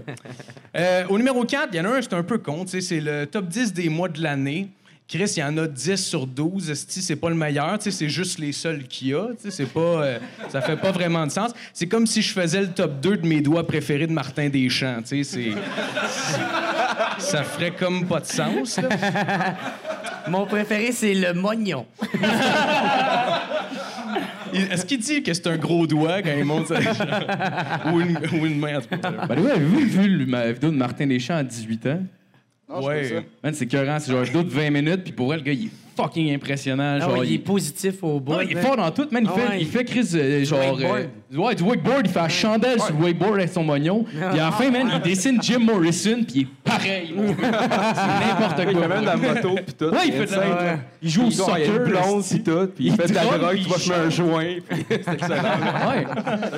[0.76, 2.64] Euh, au numéro 4, il y en a un, c'est un peu con.
[2.66, 4.68] C'est le top 10 des mois de l'année.
[5.08, 6.70] Chris, il y en a 10 sur 12.
[6.70, 7.78] esti, C'est pas le meilleur.
[7.80, 9.28] C'est juste les seuls qu'il y a.
[9.48, 10.18] C'est pas, euh,
[10.50, 11.52] ça fait pas vraiment de sens.
[11.72, 15.00] C'est comme si je faisais le top 2 de mes doigts préférés de Martin Deschamps.
[15.04, 15.22] C'est...
[17.18, 18.76] Ça ferait comme pas de sens.
[18.78, 18.88] là.
[20.28, 21.86] Mon préféré, c'est le mognon.
[24.54, 26.78] Est-ce qu'il dit que c'est un gros doigt quand il monte ça?
[27.92, 29.10] ou, une, ou une main, en tout cas.
[29.26, 32.02] By the way, avez-vous vu ma vidéo de Martin Deschamps à 18 ans?
[32.68, 33.24] Non, je Ouais.
[33.52, 33.98] c'est écœurant.
[33.98, 35.70] C'est genre une vidéo de 20 minutes, puis pour elle, le gars, il est
[36.02, 36.98] fucking impressionnant.
[37.00, 38.34] Ah Genre, il est positif au bout.
[38.38, 39.24] Ah, il est fort dans tout, man.
[39.24, 39.60] Il, Ah fait, ouais.
[39.60, 40.78] il fait Chris, euh, genre.
[40.80, 42.02] euh, ouais, du wakeboard.
[42.06, 44.04] Il fait la chandelle sur le wakeboard avec son mognon.
[44.04, 47.14] Puis à la fin, man, il dessine Jim Morrison, puis il est pareil.
[47.38, 48.82] c'est n'importe Il quoi.
[48.82, 49.84] fait même de la moto pis tout.
[49.86, 50.76] Ouais, il fait de la.
[51.02, 51.58] Il joue au Il soccer.
[51.76, 53.82] une blonde pis tout, puis il, Il fait de la drogue, puis tu vas il
[53.82, 55.42] fumer un joint, puis c'est excellent.
[55.88, 56.06] Ouais.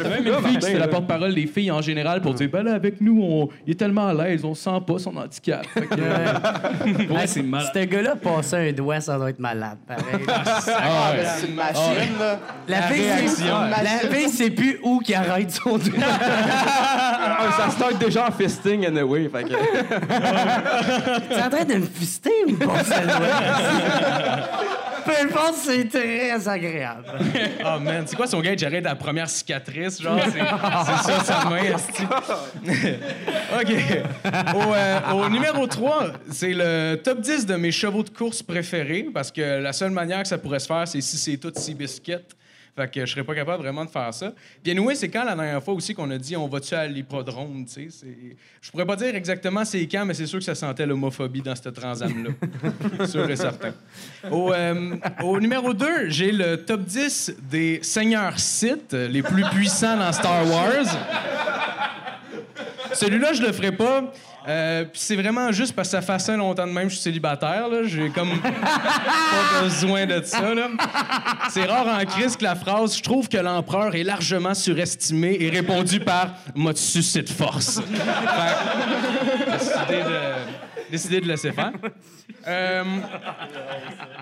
[0.04, 2.62] Il même une fille qui fait la porte-parole des filles en général pour dire Ben
[2.62, 3.48] là, avec nous, on...
[3.66, 5.66] il est tellement à l'aise, on sent pas son handicap.
[5.76, 5.86] Ouais,
[7.26, 7.70] c'est malade.
[7.74, 9.78] Ce gars-là, passer un doigt, ça doit être malade.
[9.86, 10.26] Pareil.
[10.82, 11.24] Ah, ouais.
[11.38, 12.38] C'est une machine, là.
[12.68, 13.60] La fille, c'est, réaction.
[13.70, 15.92] la fille, c'est plus où qui arrête son doigt.
[17.42, 19.50] Ah, ça start déjà en fisting anyway, fait que...
[21.34, 22.74] T'es en train de me fister ou doigt?
[25.54, 27.04] C'est très agréable.
[27.64, 28.56] Oh man, c'est quoi son gars?
[28.56, 31.60] J'arrête la première cicatrice, genre, c'est, ça sa main.
[33.60, 33.72] OK.
[34.54, 39.08] Au, euh, au numéro 3, c'est le top 10 de mes chevaux de course préférés,
[39.12, 41.74] parce que la seule manière que ça pourrait se faire, c'est si c'est tout si
[41.74, 42.14] biscuit.
[42.80, 44.32] Fait que je serais pas capable vraiment de faire ça.
[44.64, 47.66] Bien oui, c'est quand la dernière fois aussi qu'on a dit on va-tu à l'hippodrome,
[47.66, 48.06] tu sais.
[48.62, 51.54] Je pourrais pas dire exactement c'est quand, mais c'est sûr que ça sentait l'homophobie dans
[51.54, 53.06] cette transam-là.
[53.06, 53.74] sûr et certain.
[54.30, 59.98] Au, euh, au numéro 2, j'ai le top 10 des seigneurs Sith les plus puissants
[59.98, 60.86] dans Star Wars.
[62.94, 64.10] Celui-là, je le ferai pas.
[64.48, 66.94] Euh, Puis c'est vraiment juste parce que ça fait assez longtemps de même que je
[66.94, 67.68] suis célibataire.
[67.68, 67.82] là.
[67.84, 70.54] J'ai comme pas besoin de ça.
[70.54, 70.68] là.
[71.50, 75.50] C'est rare en crise que la phrase «Je trouve que l'empereur est largement surestimé» est
[75.50, 77.80] répondue par «M'a suscité de force».
[79.90, 79.94] De,
[80.90, 81.72] décidé de laisser faire.
[82.46, 82.84] Euh,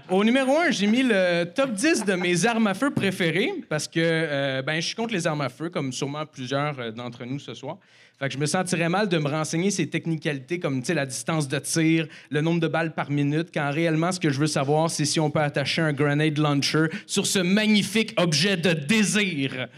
[0.08, 3.86] au numéro 1, j'ai mis le top 10 de mes armes à feu préférées parce
[3.86, 7.24] que euh, ben, je suis contre les armes à feu, comme sûrement plusieurs euh, d'entre
[7.24, 7.76] nous ce soir.
[8.18, 11.06] Fait que je me sentirais mal de me renseigner ces technicalités comme tu sais, la
[11.06, 14.48] distance de tir, le nombre de balles par minute, quand réellement ce que je veux
[14.48, 19.68] savoir, c'est si on peut attacher un grenade launcher sur ce magnifique objet de désir.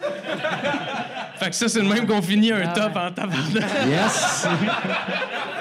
[1.38, 3.64] fait que ça, c'est le même qu'on finit un top en tabarnak.
[3.86, 4.46] Yes!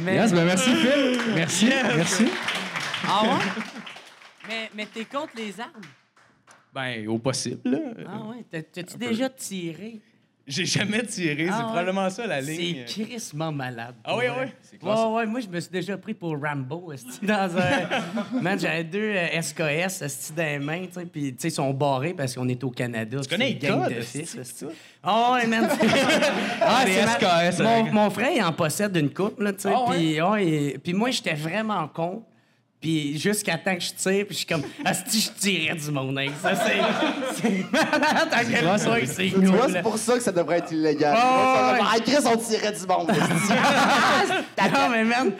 [0.00, 1.18] Mais, Yes, ben merci, Phil.
[1.34, 2.26] Merci, merci.
[3.06, 3.28] Ah ouais?
[4.48, 5.82] Mais, mais t'es contre les armes?
[6.72, 7.60] Ben, au possible.
[7.70, 7.78] là.
[8.06, 8.44] Ah ouais?
[8.50, 10.00] T'as- T'as-tu déjà tiré?
[10.48, 11.64] J'ai jamais tiré, Ah c'est ouais?
[11.66, 12.84] probablement ça la ligne.
[12.86, 13.94] C'est crissement malade.
[14.02, 14.30] Ah oui, Ouais.
[14.72, 14.78] oui.
[14.82, 16.90] Ouais, ouais, moi, je me suis déjà pris pour Rambo,
[17.22, 18.40] dans un...
[18.42, 21.52] Man, j'avais deux euh, SKS, esti, dans les mains, tu sais, puis, tu sais, ils
[21.52, 23.18] sont barrés parce qu'on est au Canada.
[23.20, 24.64] Tu connais les de fils.
[25.02, 25.68] Ah ouais, man.
[26.62, 29.90] ah, c'est ma- SKS, Mon, frère, il en possède une coupe, là, tu sais, Ah
[29.90, 30.20] ouais?
[30.22, 32.22] ouais, puis moi, j'étais vraiment con.
[32.80, 36.16] Puis jusqu'à temps que je tire, puis je suis comme, asti, je tirais du monde
[36.16, 36.54] avec ça.
[36.54, 40.58] C'est c'est malade à quel point c'est Tu vois, c'est pour ça que ça devrait
[40.58, 41.16] être illégal.
[41.20, 42.00] Oh, ouais.
[42.02, 43.10] Chris, on tirait du monde.
[44.70, 45.32] Non, mais man,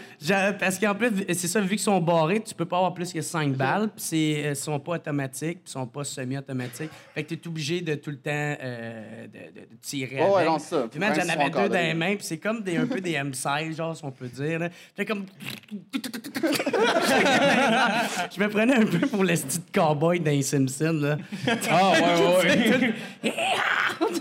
[0.59, 3.21] parce qu'en plus, c'est ça, vu qu'ils sont barrés, tu peux pas avoir plus que
[3.21, 6.91] 5 balles, puis c'est- euh, ils sont pas automatiques, puis ils sont pas semi-automatiques.
[7.15, 10.19] Fait que t'es obligé de tout le temps euh, de, de- de tirer.
[10.23, 10.87] Oh, ouais, non, ça.
[10.91, 13.13] Puis man, j'en avais deux dans les mains, puis c'est comme des, un peu des
[13.15, 14.59] M16, genre, si on peut dire.
[14.61, 14.69] là.
[14.97, 15.27] Fait comme.
[18.35, 21.17] Je me prenais un peu pour le style cowboy dans les Simpsons, là.
[21.71, 23.33] Ah, ouais, ouais.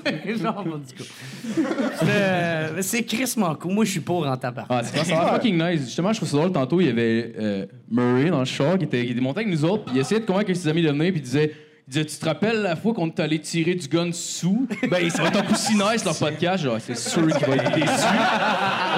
[0.37, 1.09] genre, bon, du coup.
[2.03, 3.73] Euh, C'est crissement cool.
[3.73, 4.65] Moi, je suis pour en tabac.
[4.69, 5.81] Ah, c'est fucking nice.
[5.81, 6.51] Justement, je trouve ça drôle.
[6.51, 9.51] Tantôt, il y avait euh, Murray dans le char qui était, qui était monté avec
[9.51, 11.51] nous autres, puis il essayait de convaincre ses amis de venir, puis il disait.
[11.89, 14.67] Il disait, tu te rappelles la fois qu'on est allé tirer du gun sous?
[14.91, 16.62] Ben, ça va être un coup si nice, leur podcast.
[16.62, 17.88] Genre, c'est sûr qu'il va être déçu.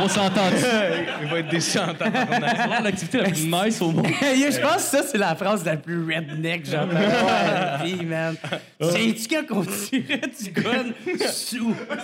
[0.01, 0.65] On s'entend dessus.
[1.21, 2.05] Il va être déçu en temps.
[2.11, 4.07] C'est l'activité la plus nice au monde.
[4.21, 8.35] Je pense que ça, c'est la phrase la plus redneck ma vie, man.
[8.81, 11.75] Sais-tu quand on tirait du gun sous?
[11.91, 11.97] Hein?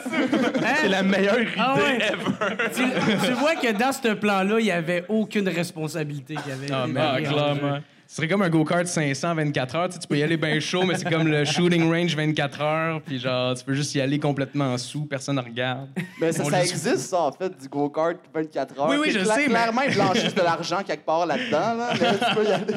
[0.82, 1.98] C'est la meilleure idée Ah ouais.
[1.98, 2.56] ever.
[2.76, 2.84] tu,
[3.28, 6.72] tu vois que dans ce plan-là, il n'y avait aucune responsabilité qu'il y avait.
[6.72, 7.32] Ah, mais jeu.
[7.32, 7.80] clairement.
[8.08, 9.88] Ce serait comme un go-kart 500 24 heures.
[9.90, 12.62] Tu, sais, tu peux y aller bien chaud, mais c'est comme le shooting range 24
[12.62, 13.02] heures.
[13.02, 15.90] Puis genre, tu peux juste y aller complètement sous, personne ne regarde.
[16.22, 18.90] Mais ça, On ça juste- existe, ça, en fait, du go-kart 24 heures.
[18.90, 21.94] Oui, oui, je cla- sais, mais- Clairement, ils blanchissent de l'argent quelque part là-dedans, là.
[22.00, 22.74] Mais tu peux y aller.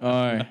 [0.00, 0.46] Ouais.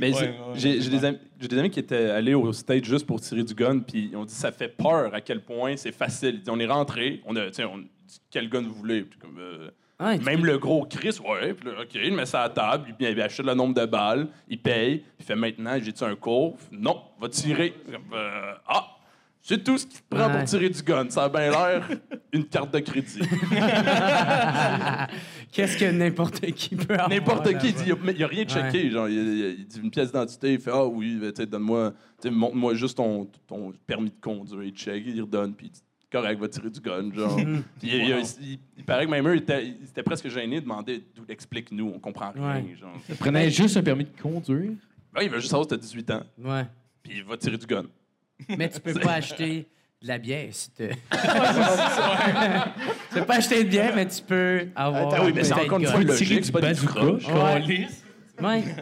[0.00, 2.50] Mais Ouais, j'ai- ouais, j'ai j'ai des, amis- j'ai des amis qui étaient allés au
[2.52, 5.42] stage juste pour tirer du gun, puis ils ont dit ça fait peur à quel
[5.42, 6.36] point c'est facile.
[6.36, 9.02] Ils disent, on est rentré, on a, on dit quel gun vous voulez?
[9.02, 9.68] Puis comme, euh,
[10.00, 12.94] Tu même le gros Chris, ouais, puis là, OK, il met ça à la table,
[12.98, 16.56] il achète le nombre de balles, il paye, il fait maintenant, j'ai-tu un cours?
[16.72, 17.74] Non, va tirer.
[18.12, 18.96] Euh, ah!
[19.42, 20.36] C'est tout ce qu'il te prend Ouais.
[20.38, 21.08] pour tirer du gun.
[21.08, 21.88] Ça a bien l'air
[22.32, 23.20] une carte de crédit.
[25.52, 27.08] Qu'est-ce que n'importe qui peut avoir?
[27.08, 28.90] N'importe qui, il il a rien checké.
[28.90, 31.94] Genre, il, dit une pièce d'identité, il fait Ah oui, ben, donne-moi,
[32.30, 34.62] montre-moi juste ton, ton permis de conduire.
[34.62, 37.12] Il check, il redonne, puis il dit Correct, va tirer du gun.
[37.14, 37.36] Genre.
[37.80, 40.56] Puis il, il- il- il paraît que même eux, ils étaient, ils étaient presque gênés
[40.56, 42.54] de demander d'où explique-nous, on comprend rien.
[42.54, 42.76] Ouais.
[42.78, 42.92] Genre.
[43.18, 44.72] Prenait juste un permis de conduire.
[45.12, 46.64] Ben, il veut juste savoir si t'as 18 ans, Ouais.
[47.02, 47.84] puis il va tirer du gun.
[48.56, 49.68] Mais tu peux pas acheter
[50.02, 50.88] de la bière si tu.
[50.88, 50.94] tu
[53.14, 55.14] peux pas acheter de bière, mais tu peux avoir.
[55.14, 56.92] Ah oui, mais c'est encore une fois tirer logique, du c'est pas bazooka.
[56.92, 57.26] croches.
[57.28, 58.76] Ouais.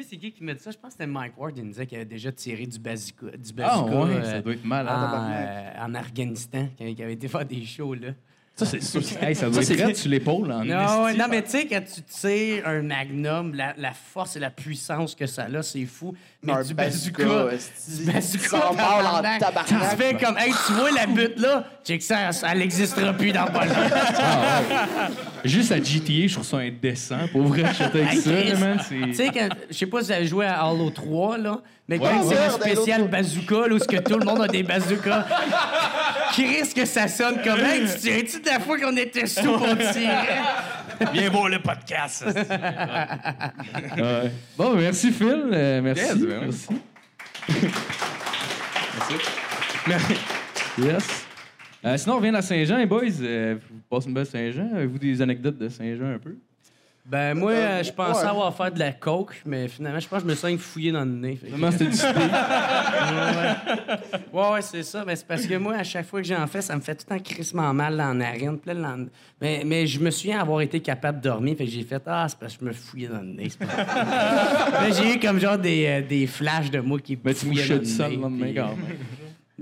[0.00, 0.70] Plus c'est qui qui m'a dit ça?
[0.70, 1.52] Je pense que c'était Mike Ward.
[1.58, 3.36] Il nous disait qu'il avait déjà tiré du bazooka.
[3.36, 4.96] Du Ah ouais, euh, ça doit être malade.
[4.96, 8.14] en, euh, en Afghanistan, qui avait été faire des shows là.
[8.60, 9.00] Ça, c'est sûr.
[9.22, 11.80] Hey, ça doit Ça, être sur l'épaule en Non, ouais, non, mais tu sais, quand
[11.82, 16.14] tu tires un magnum, la, la force et la puissance que ça a, c'est fou.
[16.42, 17.56] Mais Un du bazooka, bazooka,
[17.98, 19.66] du bazooka, en parle en tabarnak.
[19.66, 21.64] Tu fais comme, hey, tu vois la butte là?
[21.84, 25.14] Check ça, ça n'existera plus dans pas longtemps.
[25.44, 27.28] Juste à GTA, je trouve ça indécent.
[27.32, 28.30] Pour vrai, je suis avec ça.
[28.84, 29.30] Tu sais,
[29.70, 32.46] je sais pas si vous avez joué à Halo 3, là, mais quand Ouais, c'est
[32.46, 33.10] le spécial 3.
[33.10, 35.26] bazooka, là, où ce que tout le monde a des bazookas,
[36.32, 39.42] qui risque que ça sonne comme, hey, tu tirais-tu de la fois qu'on était sous
[39.42, 40.06] pour tirer?
[41.12, 42.24] Viens voir le podcast.
[42.26, 44.30] Ouais.
[44.56, 45.46] Bon, ben, merci Phil.
[45.52, 46.02] Euh, merci.
[46.04, 46.54] Yes, ben oui.
[49.88, 50.14] merci.
[50.78, 51.26] Yes.
[51.84, 53.02] Euh, sinon, on revient à Saint-Jean, les boys.
[53.22, 54.68] Euh, vous passez une belle Saint-Jean.
[54.76, 56.36] Avez-vous des anecdotes de Saint-Jean un peu?
[57.06, 58.28] Ben, moi, euh, je pensais Ouais.
[58.28, 61.00] avoir fait de la coke, mais finalement, je pense que je me sens fouillé dans
[61.04, 61.38] le nez.
[61.42, 62.14] Vraiment, c'était du speed.
[64.32, 65.04] Ouais, ouais, c'est ça.
[65.04, 67.04] Ben, c'est parce que moi, à chaque fois que j'en fais, ça me fait tout
[67.10, 68.58] le temps crissement mal dans la narine.
[68.58, 69.08] Puis là, lendemain-
[69.40, 71.56] mais, mais je me souviens avoir été capable de dormir.
[71.56, 73.48] Fait que j'ai fait Ah, c'est parce que je me fouillais dans le nez.
[73.50, 74.72] c'est pas grave.
[74.82, 77.62] Mais j'ai eu comme genre des, euh, des flashs de moi qui Mais tu fouillaient
[77.62, 78.96] mouchais dans du nez, le lendemain puis- quand même.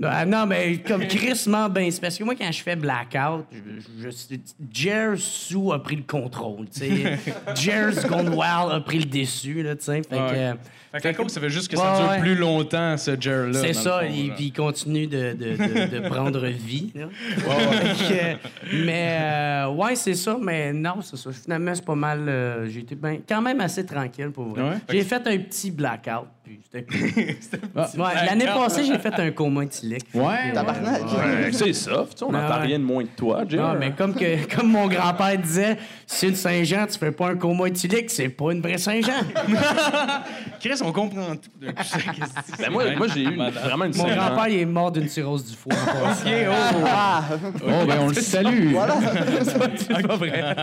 [0.03, 4.09] Ah, non, mais comme crissement ben, c'est parce que moi, quand je fais blackout, je,
[4.09, 4.35] je, je-
[4.73, 7.17] Jer Sue a pris le contrôle, tu sais.
[7.55, 10.01] Jer's Gone Wild a pris le dessus, là, tu sais.
[10.03, 10.53] Fait que, Ouais.
[10.91, 12.19] Fait que la coke, ça fait juste que ça dure ouais.
[12.19, 13.61] plus longtemps, ce jar-là.
[13.61, 16.91] c'est ça, et puis il continue de, de, de, de prendre vie.
[16.95, 17.05] Là.
[17.37, 21.29] Fait que, mais euh, ouais, c'est ça, mais non, c'est ça.
[21.31, 22.27] Finalement, c'est pas mal.
[22.27, 24.77] euh, j'ai été ben, quand même assez tranquille pour vrai.
[24.89, 26.25] J'ai fait un petit blackout,
[27.75, 27.87] Ah.
[27.97, 30.05] Ouais, L'année passée, j'ai fait un coma éthylique.
[30.13, 30.51] Ouais.
[30.53, 31.01] Tabarnak.
[31.03, 32.67] Ouais, c'est soft, tu sais, on Ah, n'entend ouais.
[32.67, 33.57] rien de moins que toi, Jay.
[33.57, 37.35] Non, mais comme, que, comme mon grand-père disait, si une Saint-Jean, tu fais pas un
[37.35, 39.21] coma éthylique, c'est pas une vraie Saint-Jean.
[40.59, 44.59] Chris, on comprend tout Ben, moi, moi j'ai eu une- vraiment une Mon grand-père, il
[44.59, 45.73] est mort d'une cirrhose du foie.
[45.75, 46.25] passant.
[46.87, 47.23] Ah,
[47.63, 48.71] Oh, ben, on le salue.
[48.71, 48.95] voilà.
[49.77, 50.55] C'est pas vrai.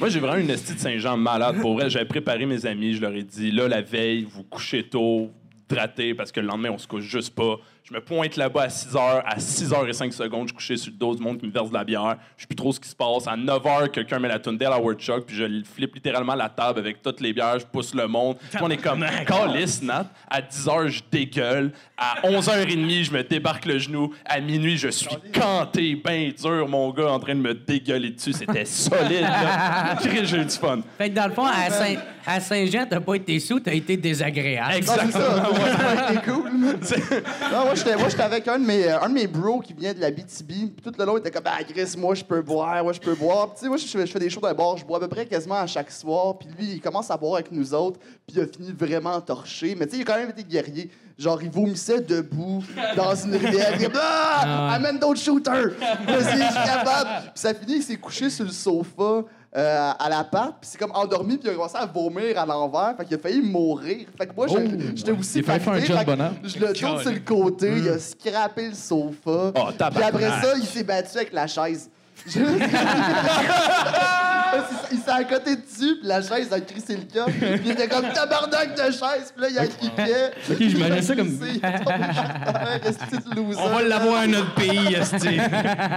[0.00, 1.60] Moi, j'ai vraiment une estie de Saint-Jean malade.
[1.60, 4.82] Pour vrai, j'avais préparé mes amis, je leur ai dit, là, la veille, vous couchez
[4.82, 5.30] tôt,
[5.70, 7.58] hydraté, parce que le lendemain, on se couche juste pas.
[7.86, 9.22] Je me pointe là-bas à 6 h.
[9.26, 11.46] À 6 h et 5 secondes, je suis couché sur le dos du monde qui
[11.46, 12.16] me verse de la bière.
[12.34, 13.26] Je sais plus trop ce qui se passe.
[13.26, 16.78] À 9 h, quelqu'un met la tune Delaware Chuck, puis je flippe littéralement la table
[16.78, 18.36] avec toutes les bières, je pousse le monde.
[18.38, 20.06] Puis on est comme, calice, Nat.
[20.30, 21.72] À 10 h, je dégueule.
[21.98, 24.14] À 11h30, je me débarque le genou.
[24.24, 28.32] À minuit, je suis canté, ben dur, mon gars, en train de me dégueuler dessus.
[28.32, 29.98] C'était solide, là.
[30.24, 30.80] J'ai eu du fun.
[30.96, 33.98] Fait que dans le fond, à, Saint- à Saint-Jean, t'as pas été sous, t'as été
[33.98, 34.86] désagréable.
[34.86, 35.50] Non, c'est ça.
[37.50, 39.72] Ça a moi, j'étais, moi, j'étais avec un de, mes, un de mes bros qui
[39.72, 40.48] vient de la BTB.
[40.48, 43.00] Puis tout le long, il était comme, ah, Chris, moi, je peux boire, moi, je
[43.00, 43.48] peux boire.
[43.48, 45.00] Puis, tu sais, moi, je fais, je fais des shows d'un bar, je bois à
[45.00, 46.38] peu près quasiment à chaque soir.
[46.38, 47.98] Puis lui, il commence à boire avec nous autres.
[47.98, 49.74] Puis il a fini vraiment torché.
[49.74, 50.88] Mais tu sais, il a quand même été guerrier.
[51.18, 52.62] Genre, il vomissait debout
[52.96, 53.74] dans une rivière.
[53.76, 55.70] Il comme, ah, amène d'autres shooters.
[56.06, 57.10] Vas-y, je suis capable.
[57.22, 59.24] Puis ça finit, il s'est couché sur le sofa.
[59.56, 62.94] Euh, à l'appart, puis c'est comme endormi, puis il a commencé à vomir à l'envers,
[62.96, 64.06] fait qu'il a failli mourir.
[64.18, 66.04] Fait que moi, je- j'étais aussi Il failli faire un pacté, fait
[66.42, 66.48] que.
[66.48, 69.52] Je le tourne sur le côté, il a scrappé le sofa.
[69.54, 71.88] Oh, puis après ça, il s'est battu avec la chaise.
[72.26, 72.40] Je-
[74.92, 77.26] il s'est à côté dessus, puis la chaise a crissé le camp.
[77.26, 80.14] Puis il était comme tabarnak de chaise, puis là, il a kické.
[80.50, 81.38] Ok, j'imagine ça comme-.
[83.58, 85.18] On va l'avoir à notre pays, esti.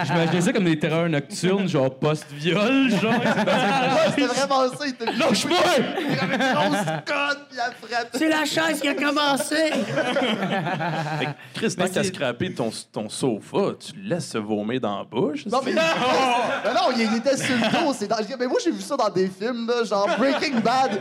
[0.06, 3.12] J'imaginais ça comme des terreurs nocturnes, genre post-viol, genre.
[3.14, 4.86] Ouais, c'était vraiment ça.
[4.86, 5.58] Il était Lâche-moi!
[5.78, 8.18] il avait une grosse conne, puis il a frappé.
[8.18, 9.72] C'est la chaise qui a commencé!
[11.54, 15.46] Chris, tant qu'à scraper ton, ton sofa, tu le laisses se vomir dans la bouche.
[15.46, 15.74] Non, mais,
[16.64, 17.94] mais non, il, il était sur le dos.
[17.94, 18.18] C'est dans...
[18.40, 21.00] Mais moi, j'ai vu ça dans des films, là, genre Breaking Bad.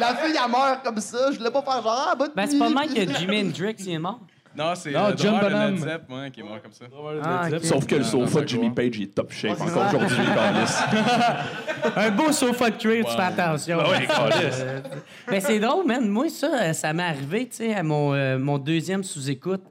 [0.00, 1.30] La fille, elle meurt comme ça.
[1.32, 3.92] Je voulais pas faire genre, ah, bonne Ben, c'est pas mal que Jimi Hendrix, il
[3.92, 4.20] est mort.
[4.56, 5.74] Non, c'est Non, le John Bonham.
[5.74, 6.84] Led Zepp, ouais, qui est mort comme ça.
[7.22, 7.64] Ah, ok.
[7.64, 11.94] Sauf que le sofa de Jimmy Page, il est top shape encore aujourd'hui, Carlis.
[11.94, 13.78] Un beau sofa de cuir, tu fais attention.
[13.80, 14.08] Ah ouais.
[14.60, 14.80] Euh,
[15.28, 16.08] Ben, c'est drôle, man.
[16.08, 19.62] Moi, ça, euh, ça m'est arrivé, tu sais, à mon, euh, mon deuxième sous-écoute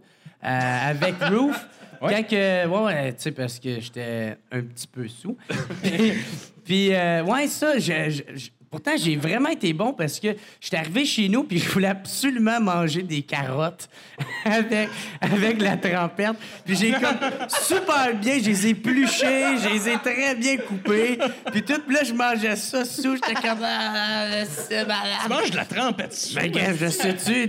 [0.45, 1.67] euh, avec Roof.
[1.99, 5.37] Quand que, ouais, ouais, tu sais, parce que j'étais un petit peu sous.
[6.63, 11.05] puis, euh, ouais, ça, je- je- pourtant, j'ai vraiment été bon parce que j'étais arrivé
[11.05, 13.89] chez nous puis je voulais absolument manger des carottes
[14.45, 14.89] avec,
[15.21, 16.35] avec la trempette.
[16.65, 21.17] Puis j'ai comme super bien, je les ai épluchées, je les ai très bien coupées.
[21.51, 25.29] Puis tout, puis là, je mangeais ça sous, j'étais comme, ah, c'est Tu malade.
[25.29, 26.35] manges de la trempette dessus.
[26.35, 27.47] Ben, gars, je sais-tu,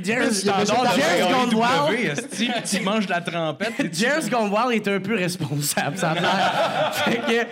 [1.55, 2.07] Wild.
[2.07, 3.73] AEW, esti, puis tu manges de la trempette.
[3.77, 6.95] tu- Gone Wild est un peu responsable, ça a l'air.
[6.95, 7.47] Fait que-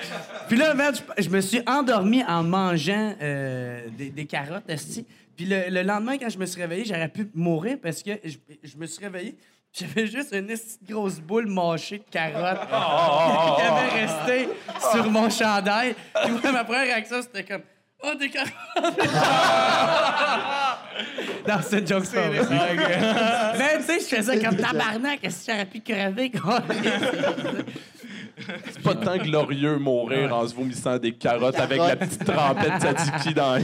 [0.48, 0.74] Puis là,
[1.18, 3.55] je me suis endormi en mangeant euh,
[3.96, 5.06] des, des carottes, esti.
[5.36, 8.36] Puis le, le lendemain, quand je me suis réveillé, j'aurais pu mourir parce que je,
[8.62, 9.36] je me suis réveillé.
[9.72, 10.48] J'avais juste une
[10.88, 14.48] grosse boule mâchée de carottes qui avait resté
[14.92, 15.94] sur mon chandail.
[16.24, 17.62] Puis moi, ma première réaction, c'était comme
[18.02, 18.52] Oh, des carottes!
[21.48, 22.58] non, c'est une joke, c'est pas vrai.
[23.58, 26.30] Mais tu sais, je faisais comme tabarnak, est-ce que j'aurais pu crever?
[28.38, 33.32] C'est pas tant glorieux mourir en se vomissant des carottes avec la petite trempette tzatziki
[33.34, 33.54] dans.
[33.54, 33.62] Ouais,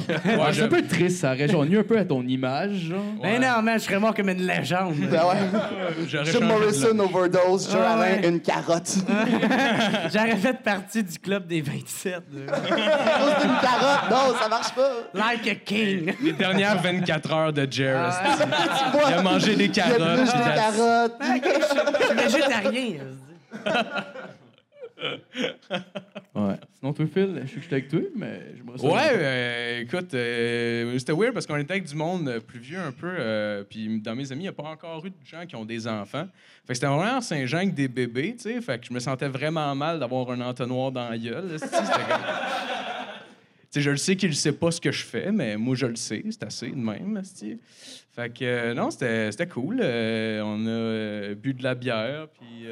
[0.52, 3.00] c'est un peu triste, ça rajeunit un peu à ton image, genre.
[3.22, 4.94] Mais non, man, je serais mort comme une légende.
[5.10, 5.60] Ben ouais.
[6.08, 8.28] J'aurais Jim changé de Morrison overdose, Joe Ah Alain, ouais.
[8.28, 8.94] une carotte.
[10.12, 12.12] J'aurais fait partie du club des 27.
[12.14, 12.20] là.
[12.56, 14.90] Juste une carotte, non, ça marche pas.
[15.12, 16.14] Like a king.
[16.22, 18.08] Les dernières 24 heures de Jer.
[18.08, 18.42] esti.
[18.42, 20.16] Tu vois, Il a mangé des Il a carottes.
[20.18, 21.22] plus puis de that's- carottes.
[22.22, 22.82] Je suis végétarien.
[22.82, 23.70] dis.
[26.34, 26.54] Ouais.
[26.78, 28.86] Sinon, toi, Phil, je sais que j'étais avec toi, mais j'aimerais ça.
[28.86, 32.78] Ouais, euh, écoute, euh, c'était weird parce qu'on était avec du monde euh, plus vieux
[32.78, 33.14] un peu.
[33.18, 35.64] euh, Puis dans mes amis, il n'y a pas encore eu de gens qui ont
[35.64, 36.26] des enfants.
[36.66, 38.60] Fait que c'était vraiment Saint-Jean avec des bébés, tu sais.
[38.60, 41.58] Fait que je me sentais vraiment mal d'avoir un entonnoir dans la gueule.
[41.58, 41.76] C'était
[43.80, 45.96] je le sais qu'il ne sait pas ce que je fais, mais moi, je le
[45.96, 46.22] sais.
[46.30, 47.20] C'est assez de même.
[48.14, 49.80] Fait que, euh, non, c'était c'était cool.
[49.82, 52.66] Euh, on a euh, bu de la bière, puis...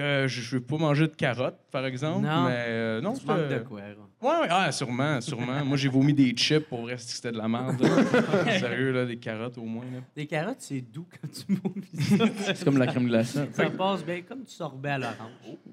[0.00, 2.26] euh, je ne veux pas manger de carottes, par exemple.
[2.26, 2.44] Non.
[2.48, 3.80] Mais euh, non, Tu manques c'était- de quoi?
[4.22, 5.62] Ouais, ouais, ah, sûrement, sûrement.
[5.66, 7.78] Moi, j'ai vomi des chips pour vrai, c'était de la merde.
[7.82, 8.58] là.
[8.58, 9.84] Sérieux, là, des carottes au moins.
[9.84, 9.98] Là.
[10.16, 11.86] Des carottes, c'est doux quand tu vomis
[12.18, 12.24] ça.
[12.54, 13.40] C'est comme la crème glacée.
[13.52, 15.16] Ça passe bien comme du sorbet à l'orange.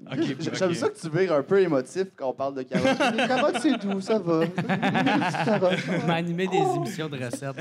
[0.06, 0.18] OK,
[0.52, 0.76] J'aime OK.
[0.76, 2.98] ça que tu vires un peu émotif quand on parle de carottes.
[3.16, 4.44] Les carottes, c'est doux, ça va.
[4.44, 4.52] Des.
[4.54, 7.56] Je animé des émissions de recettes.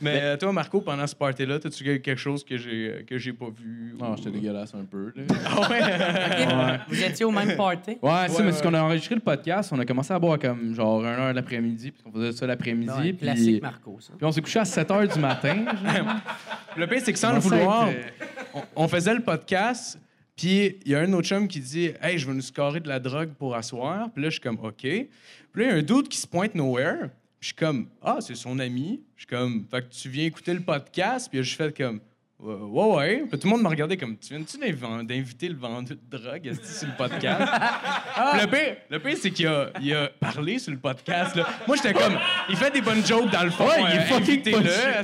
[0.00, 3.32] Mais euh, toi, Marco, pendant ce party-là, as-tu quelque chose que j'ai euh, que j'ai
[3.32, 3.94] pas vu?
[3.98, 5.12] Non, ou- j'étais dégueulasse un peu.
[5.16, 5.22] Là.
[5.46, 6.80] Ah ouais?
[6.88, 7.98] Vous étiez au même party?
[8.02, 10.38] Ouais, c'est Ouais, mais c'est qu'on a enregistré le podcast, on a commencé à boire
[10.38, 12.92] comme genre 1 heure l'après-midi, puis qu'on faisait ça l'après-midi.
[12.92, 13.18] Ouais, puis...
[13.18, 14.12] classique Marco, ça.
[14.16, 15.64] puis on s'est couché à 7 heures du matin.
[15.64, 16.14] genre.
[16.76, 18.12] Le pire, c'est que sans le vouloir, être,
[18.54, 19.98] on, on faisit le podcast,
[20.36, 22.88] puis il y a un autre chum qui dit Hey, je vais nous scorer de
[22.88, 24.10] la drogue pour asseoir.
[24.10, 24.74] Puis là, je suis comme OK.
[24.80, 25.08] Puis
[25.56, 27.10] là, il y a un doute qui se pointe nowhere.
[27.38, 29.02] Puis je suis comme Ah, c'est son ami.
[29.16, 31.28] Je suis comme Fait que tu viens écouter le podcast.
[31.30, 32.00] Puis je fais comme
[32.42, 32.94] Ouais, ouais.
[32.96, 33.22] ouais.
[33.30, 36.52] Puis tout le monde me regardait comme Tu viens-tu d'inv- d'inviter le vendeur de drogue
[36.62, 37.42] sur le podcast?
[37.42, 41.36] Puis le pire, le pire c'est qu'il a, il a parlé sur le podcast.
[41.36, 41.46] Là.
[41.66, 43.64] Moi, j'étais comme Il fait des bonnes jokes dans le fond.
[43.66, 44.54] Ouais, il est euh, fucking esti.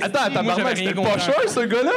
[0.01, 1.91] Attends, tabarnak, j'avais c'était le pocheur, ce gars-là?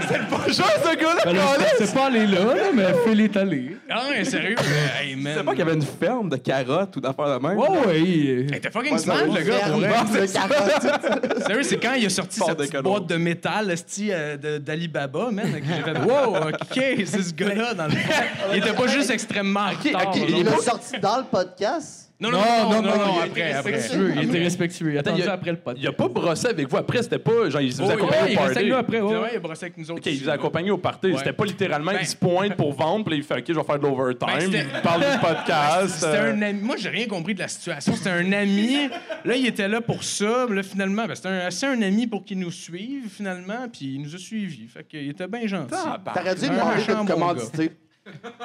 [0.00, 3.36] c'était le pocheur, ce gars-là, Ben je pensais pas aller là, là, mais Phil est
[3.36, 3.76] allé.
[3.88, 4.54] Ah ouais, sérieux?
[5.00, 5.34] Mais, hey, man.
[5.36, 7.58] C'est pas qu'il y avait une ferme de carottes ou d'affaires de même?
[7.58, 7.98] Ouais, ouais.
[7.98, 9.88] Hey, t'es fucking smart, ça le va, gars, pour vrai.
[9.88, 11.42] ferme de carottes.
[11.46, 12.90] Sérieux, c'est quand il a sorti cadeau.
[12.90, 17.74] boîte de métal, esti, euh, d'Alibaba, man, que j'ai fait «Wow, OK, c'est ce gars-là,
[17.74, 18.12] dans le fond.»
[18.52, 20.08] Il était pas juste extrêmement en retard.
[20.08, 20.24] ok, là.
[20.28, 22.09] Il l'a sorti dans le podcast.
[22.20, 23.70] Non, non, non, non, non, il après, après.
[23.72, 24.12] respectueux.
[24.16, 24.92] Il était respectueux.
[24.92, 25.82] Il attendu il après le podcast.
[25.82, 27.48] Il a pas brossé avec vous après, c'était pas.
[27.48, 28.64] Genre, il vous Oh, a accompagné Ouais, au il party.
[28.68, 29.00] nous après.
[29.00, 29.28] ouais.
[29.32, 30.00] Il a brossé avec nous autres.
[30.00, 31.06] OK, il vous a accompagné au party.
[31.12, 31.18] Ouais.
[31.18, 33.62] C'était pas littéralement, Ben- il se pointe pour vendre, puis il fait OK, je vais
[33.64, 34.50] faire de l'overtime.
[34.50, 35.94] Ben, il parle du podcast.
[35.94, 36.60] C'était euh, un ami.
[36.60, 37.94] Moi, j'ai rien compris de la situation.
[37.96, 38.88] C'était un ami.
[39.24, 40.46] Là, il était là pour ça.
[40.50, 43.66] Là, finalement, ben, c'était un, assez un ami pour qu'il nous suive, finalement.
[43.72, 44.66] Puis il nous a suivis.
[44.68, 45.74] Fait qu'il était bien gentil.
[46.14, 47.70] T'aurais dû lui Un demander de commanditer.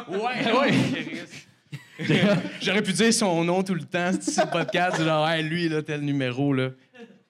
[0.10, 0.72] Ouais, ouais.
[2.62, 5.81] J'aurais pu dire son nom tout le temps, c'est le podcast, genre, hey, lui, là,
[5.81, 6.69] tel numéro, là.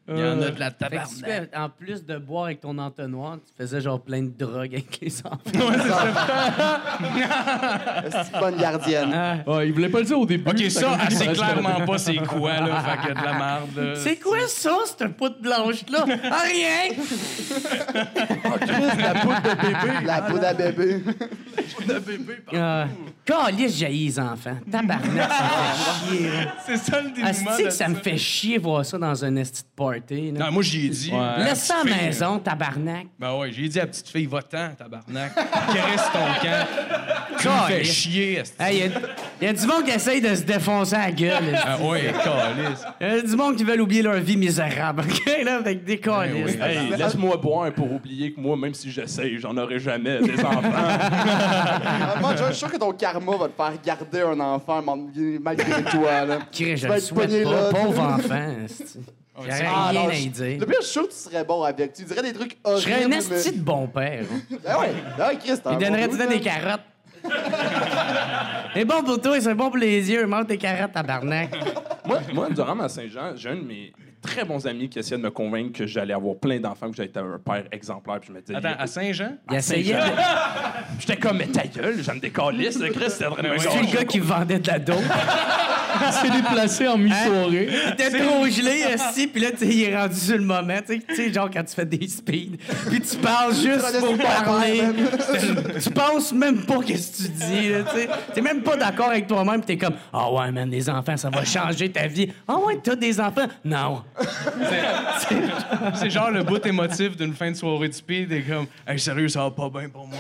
[0.08, 1.50] Il y en a de la tabarnak.
[1.56, 5.12] en plus de boire avec ton entonnoir, tu faisais genre plein de drogue avec les
[5.26, 5.40] enfants.
[8.12, 9.12] C'est une bonne gardienne.
[9.14, 9.38] Ah.
[9.50, 10.48] Ouais, il voulait pas le dire au début.
[10.50, 12.84] OK, ça, elle sait clairement pas c'est quoi, là.
[12.84, 13.34] Fait que de la
[13.74, 13.94] merde.
[13.96, 16.06] C'est quoi ça, cette poudre blanche-là?
[16.32, 16.94] Ah, rien!
[18.98, 20.06] La poudre de bébé.
[20.06, 21.02] La poudre à bébé.
[22.54, 22.86] Ah.
[23.26, 24.58] Calisse, jaillit les enfants.
[24.72, 26.30] Tabarnak, ça me fait chier.
[26.30, 26.54] là.
[26.66, 29.64] C'est ça le dénouement Asti que ça me fait chier voir ça dans un esti
[29.64, 29.68] de
[30.00, 30.32] party.
[30.32, 30.46] là.
[30.46, 31.12] Non, moi, j'y ai dit.
[31.12, 31.44] Ouais.
[31.44, 33.08] Laisse ça à la maison, tabarnak.
[33.20, 35.36] Ben ouais, j'ai dit à la petite fille, va-t'en, tabarnak.
[35.74, 36.68] Caresse ton camp.
[37.40, 38.44] Tu me fais chier.
[38.72, 38.88] Il y, a-
[39.42, 41.60] y a du monde qui essaye de se défoncer la gueule.
[41.64, 42.86] Ah ouais, calice.
[43.02, 45.44] Y a du monde qui veulent oublier leur vie misérable, OK?
[45.44, 46.56] Là, avec des calices.
[46.62, 50.62] Hey, laisse-moi boire pour oublier que moi, même si j'essaye, j'en aurai jamais des enfants.
[51.88, 54.82] Ah, Moi, je suis sûr que ton karma va te faire garder un enfant
[55.42, 56.26] malgré toi.
[56.26, 56.40] Là.
[56.52, 57.52] Je le être souhaite pas.
[57.52, 57.70] là.
[57.70, 58.56] Pauvre enfant.
[59.38, 60.60] J'aurais Ah, rien non, à y dire.
[60.60, 61.94] Le pire, je suis sûr que tu serais bon avec.
[61.94, 62.82] Tu dirais des trucs Je horribles.
[62.82, 64.24] serais un esti de bon père.
[64.66, 64.88] Ah ouais,
[65.20, 66.52] ah ouais, Chris, t'as Il donnerait bon tout goût, des là.
[66.52, 66.82] carottes.
[68.74, 70.26] C'est bon pour toi, c'est bon pour les yeux.
[70.26, 71.50] Mange tes carottes, tabarnak.
[72.06, 73.94] moi, moi, durant ma Saint-Jean, j'ai un de mes
[74.26, 77.10] très bons amis qui essayait de me convaincre que j'allais avoir plein d'enfants, que j'allais
[77.10, 78.20] être un père exemplaire.
[78.20, 79.32] Puis je me disais, Attends, à Saint-Jean?
[79.52, 80.00] Il essayait de...
[81.00, 84.06] j'étais comme, mais ta gueule, j'aime des calices, le Chris, c'était vraiment C'est le gars
[84.06, 84.98] qui vendait de la dope.
[86.08, 87.70] Il s'est déplacé en mi-soirée.
[87.72, 90.78] Il était trop gelé, esti, puis là, tu il est rendu sur le moment.
[90.86, 92.58] Tu sais- tu genre quand tu fais des speeds,
[92.90, 94.82] puis tu parles juste pour parler.
[95.82, 98.08] tu penses même pas qu'est-ce que tu dis, tu.
[98.34, 101.30] T'es même pas d'accord avec toi-même, puis t'es comme, ah ouais, man, les enfants, ça
[101.30, 102.30] va changer ta vie.
[102.46, 103.48] Ah ouais, t'as des enfants?
[103.64, 104.04] Non.
[105.96, 109.28] C'est genre le bout émotif d'une fin de soirée de speed et comme, hey, sérieux,
[109.28, 110.20] ça va pas bien pour moi.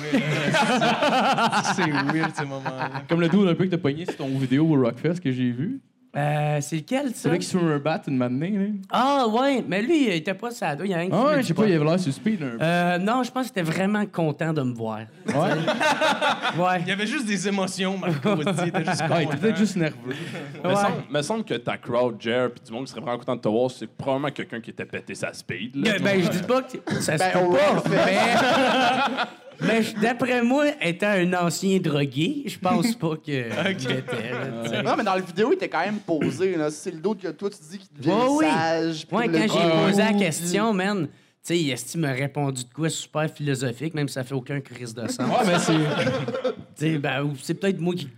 [1.76, 3.04] c'est weird, ces moments-là.
[3.08, 5.52] Comme le dos un peu que t'as pogné sur ton vidéo au Rockfest que j'ai
[5.52, 5.80] vu.
[6.16, 7.24] Euh, c'est lequel, ça?
[7.24, 8.52] Celui qui se un bat une matinée.
[8.52, 8.66] Là.
[8.90, 11.42] Ah ouais, mais lui, il était pas sado, il y a rien qui Ah ouais,
[11.42, 12.42] je sais pas, il avait l'air sur speed.
[12.42, 15.00] Euh, non, je pense qu'il était vraiment content de me voir.
[15.28, 15.34] Ouais?
[16.58, 16.80] Ouais.
[16.82, 18.36] Il y avait juste des émotions, Marco.
[18.38, 19.38] tu sais, il était juste Ah, il était content.
[19.40, 20.16] peut-être juste nerveux.
[20.64, 20.76] Ouais.
[20.76, 23.42] semble, me semble que ta crowd, Jer, puis du monde qui serait vraiment content de
[23.42, 25.76] te voir, c'est probablement quelqu'un qui était pété sa speed.
[25.76, 25.94] Là.
[26.02, 29.26] Ben, je dis pas que ça se Ben, peut pas.
[29.62, 34.84] Mais d'après moi, étant un ancien drogué, je pense pas que là, sais.
[34.84, 36.56] Non, mais dans la vidéo, il était quand même posé.
[36.56, 36.70] là.
[36.72, 38.46] C'est le dos que toi, tu dis qu'il devient Ouais, oui.
[38.46, 39.08] sage.
[39.08, 41.12] puis le quand j'ai gros, posé la puis- question, man, tu
[41.56, 45.08] sais, Esti m'a répondu de quoi super philosophique, même si ça fait aucun crise de
[45.08, 45.20] sens.
[45.20, 45.74] Ouais, mais c'est.
[45.74, 48.10] Tu sais, ben, ou c'est peut-être moi qui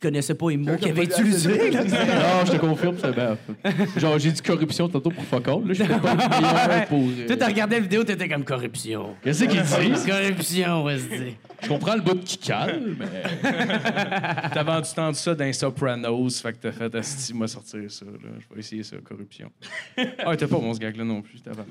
[0.00, 1.70] qui connaissais pas les mots qu'il avait utilisés.
[1.74, 3.36] Non, je te confirme, c'est ben,
[3.96, 5.66] Genre, j'ai dit corruption tantôt pour fuck all.
[5.66, 6.98] Là, je pas meilleur pour.
[7.00, 9.14] euh, Toi, t'as regardé la vidéo, t'étais comme corruption.
[9.22, 10.06] Qu'est-ce qu'il dit?
[10.10, 11.34] Corruption, ouais, c'est
[11.64, 13.06] Je comprends le bout qui calme, mais.
[14.52, 18.04] T'as vendu tant de ça dans Sopranos, fait que t'as fait Asti, moi sortir ça.
[18.04, 18.12] Là.
[18.38, 19.50] Je vais essayer ça, corruption.
[19.98, 21.64] Ah, t'as pas bon ce gag-là non plus, t'as pas.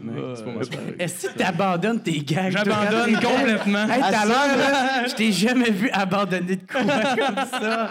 [1.00, 2.52] Est-ce que t'abandonnes tes gags?
[2.52, 3.84] J'abandonne t'es- complètement.
[3.90, 7.90] Hey, l'heure, là, je t'ai jamais vu abandonner de quoi comme ça.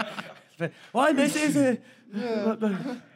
[0.94, 1.80] Ouais, mais c'est.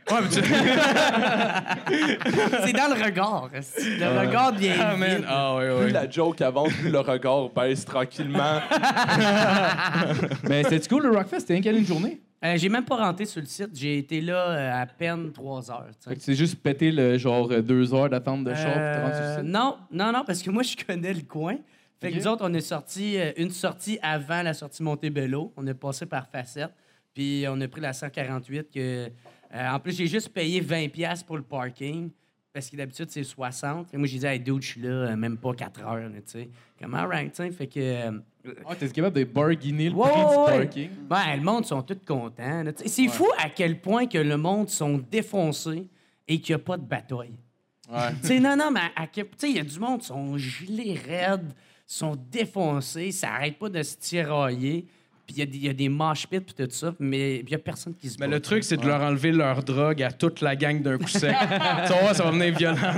[0.09, 0.40] C'est Ouais, mais tu...
[2.64, 3.50] c'est dans le regard.
[3.52, 4.72] Le regard devient.
[4.80, 5.16] Ah, man.
[5.16, 5.24] vide.
[5.28, 5.90] Ah, ouais, Plus ouais.
[5.90, 8.61] la joke avance, plus le regard baisse tranquillement.
[10.48, 11.40] Mais c'était cool, le Rockfest?
[11.40, 12.20] C'était quelle une journée?
[12.44, 13.70] Euh, j'ai même pas rentré sur le site.
[13.74, 15.86] J'ai été là euh, à peine trois heures.
[16.18, 19.24] c'est juste pété le genre euh, deux heures d'attente de char pour te rendre sur
[19.24, 19.44] le site?
[19.52, 21.57] non, non, non, parce que moi, je connais le coin.
[22.00, 25.52] Fait que nous autres, on est sorti euh, une sortie avant la sortie Montebello.
[25.57, 26.72] On est passé par Facette.
[27.14, 29.09] Puis on a pris la 148 que...
[29.57, 32.11] euh, en plus, j'ai juste payé 20$ piastres pour le parking.
[32.52, 33.92] Parce que d'habitude, c'est 60.
[33.92, 36.22] Et moi, j'ai dit, hey, dude, je suis là, euh, même pas 4 heures, tu
[36.24, 36.48] sais.
[36.80, 37.52] Comme, alright, tu.
[37.52, 37.78] Fait que.
[37.80, 38.12] euh,
[38.66, 40.26] Ah, t'es capable de bargainer le Ouais, prix ouais,
[40.62, 40.90] du parking?
[41.11, 42.64] Ouais, le monde sont tous contents.
[42.86, 45.86] C'est fou à quel point que le monde sont défoncés
[46.26, 47.34] et qu'il n'y a pas de bataille.
[47.90, 47.98] Ouais.
[48.22, 50.38] Tu sais, non, non, mais à quel- tu sais, il y a du monde, sont
[50.38, 51.52] gelés raides,
[51.86, 54.86] sont défoncés, ça arrête pas de se tirailler.
[55.27, 57.39] Puis il y a des- il y, a des mosh pits puis tout ça, mais
[57.41, 58.35] il y a personne qui se Mais bat.
[58.35, 61.35] le truc, c'est de leur enlever leur drogue à toute la gang d'un coup sec.
[61.87, 62.77] tu voir, ça va venir violent.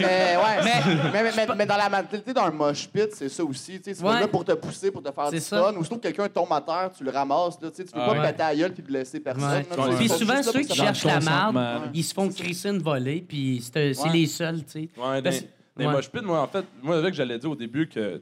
[0.00, 3.78] Mais ouais, mais, mais, mais- mais dans la mentalité d'un mosh pit, c'est ça aussi.
[3.78, 5.72] tu sais, C'est pas là pour te pousser, pour te faire du fun.
[5.76, 7.60] Ou sinon que quelqu'un tombe à terre, tu le ramasses.
[7.62, 9.64] Là, tu sais, tu peux Ah pas péter à gueule puis blesser personne.
[9.98, 13.62] Puis souvent, ceux qui se cherchent la marde, ils se font crisser une volée, puis
[13.72, 14.88] c'est les seuls, tu sais.
[14.96, 18.20] Ouais, pits, moi, en fait, moi, avec, j'allais dire au début que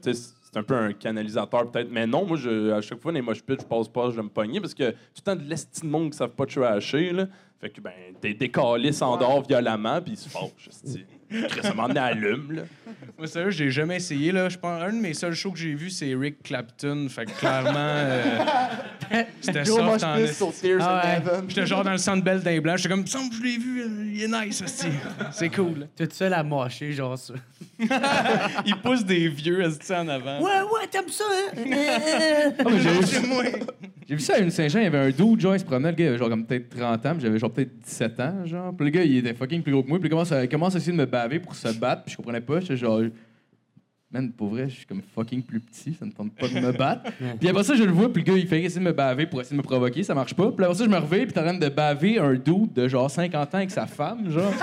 [0.57, 1.89] un peu un canalisateur, peut-être.
[1.91, 4.23] Mais non, moi, je, à chaque fois, les mosh pits, je passe pas, je vais
[4.23, 7.11] me pogner parce que tout le temps de l'esti de monde qui savent pas trasher,
[7.11, 7.27] là.
[7.59, 7.91] Fait que, ben,
[8.21, 10.69] t'es décalé sans dehors violemment, puis ils se fâchent,
[11.61, 12.61] ça m'en allume, là.
[13.17, 14.31] Moi, sérieux, j'ai jamais essayé.
[14.31, 14.47] Là.
[14.49, 17.07] Je pense un de mes seuls shows que j'ai vu, c'est Rick Clapton.
[17.09, 18.37] Fait que clairement, euh,
[19.41, 20.15] c'était soft en
[20.81, 21.21] Ah ouais.
[21.47, 22.77] J'étais genre dans le centre belle d'un blanc.
[22.77, 24.87] J'étais comme, il me semble que je l'ai vu, il est nice, esti.
[25.31, 25.87] C'est cool.
[25.97, 27.33] Tout seul à mâcher, genre ça.
[28.65, 30.41] Il pousse des vieux esti en avant.
[30.41, 31.61] Ouais, ouais, t'aimes ça, hein?
[31.65, 31.99] Mais
[32.79, 33.61] j'ai-.
[34.07, 35.89] J'ai vu ça à une Saint-Jean, il y avait un dude, genre, il se promenait,
[35.89, 38.45] le gars, il avait genre comme peut-être 30 ans, puis j'avais genre peut-être 17 ans,
[38.45, 38.73] genre.
[38.73, 40.49] Puis le gars, il était fucking plus gros que moi, puis il commence à, il
[40.49, 43.01] commence à essayer de me baver pour se battre, puis je comprenais pas, j'étais genre.
[44.09, 46.71] Man, pour vrai, je suis comme fucking plus petit, ça ne tente pas de me
[46.71, 47.11] battre.
[47.39, 49.25] puis après ça, je le vois, puis le gars, il fait essayer de me baver
[49.25, 50.49] pour essayer de me provoquer, ça marche pas.
[50.49, 52.87] Puis après ça, je me reviens, puis t'es en train de baver un dude de
[52.87, 54.53] genre 50 ans avec sa femme, genre.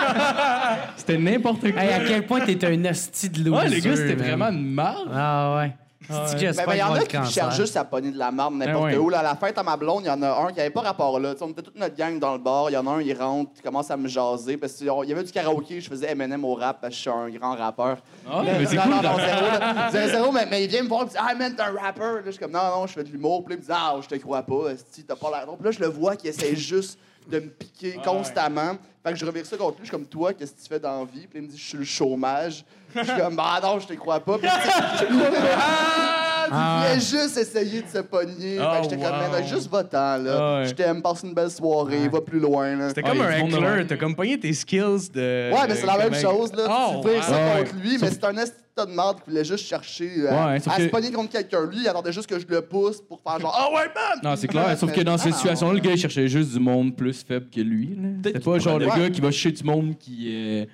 [0.97, 1.83] C'était n'importe quoi.
[1.83, 4.27] Hey, à quel point t'es un hostie de loser, ouais, les gars, c'était man.
[4.27, 5.11] vraiment une marde.
[5.13, 5.73] Ah ouais.
[6.09, 7.33] C'est que j'espère Ben, ben, il y en a qui cancer.
[7.33, 8.97] cherchent juste à pogner de la marde n'importe Ben ouais.
[8.97, 9.09] où.
[9.09, 10.83] Là, à la fête à ma blonde, il y en a un qui avait pas
[10.83, 11.35] rapport là.
[11.41, 12.71] On était toute notre gang dans le bar.
[12.71, 14.57] Il y en a un, il rentre, il commence à me jaser.
[14.57, 17.11] Parce qu'il y avait du karaoké, je faisais M&M au rap parce que je suis
[17.11, 17.99] un grand rappeur.
[18.31, 19.17] Ah, mais c'est non, non, non,
[19.91, 22.15] zéro, mais, il vient me voir et dit Ah, man, t'es un rappeur.
[22.17, 23.45] Là, je suis comme Non, non, je fais de l'humour.
[23.45, 24.55] Puis il me dit Ah, je te crois pas.
[25.07, 25.47] T'as pas l'air.
[25.47, 28.77] Donc, là, je le vois qui essaie juste de me piquer constamment.
[29.03, 29.81] Fait que je revire ça contre lui.
[29.81, 31.27] Je suis comme Toi, qu'est-ce que tu fais dans la vie?
[31.27, 32.65] Puis il me dit Je suis le chômage.
[32.95, 34.39] Je suis comme Ah, non, je te crois pas.
[34.39, 34.49] Puis,
[36.53, 38.59] ah, il voulait juste essayer de se pogner.
[38.61, 39.31] Oh, j'étais comme wow.
[39.31, 40.61] Man, juste va-t'en, là.
[40.61, 40.67] Ouais.
[40.67, 42.89] Je t'aime, passe une belle soirée, va plus loin, là.
[42.89, 43.87] C'était comme un heckler.
[43.87, 45.53] T'as comme pogné tes skills de.
[45.53, 46.65] Ouais, mais c'est la même comme- chose, là.
[46.69, 49.67] Oh, tu vires ça contre lui, mais c'est un esti de merde qui voulait juste
[49.67, 51.65] chercher euh, Ouais, à, se pogner contre quelqu'un.
[51.67, 54.19] Lui, il attendait juste que je le pousse pour faire genre Ah ouais, man!
[54.23, 54.77] Non, c'est clair.
[54.77, 57.47] Sauf que dans cette Ah, situation-là, le gars, il cherchait juste du monde plus faible
[57.55, 57.97] que lui.
[58.25, 60.69] C'était pas genre le gars qui va chercher du monde qui est.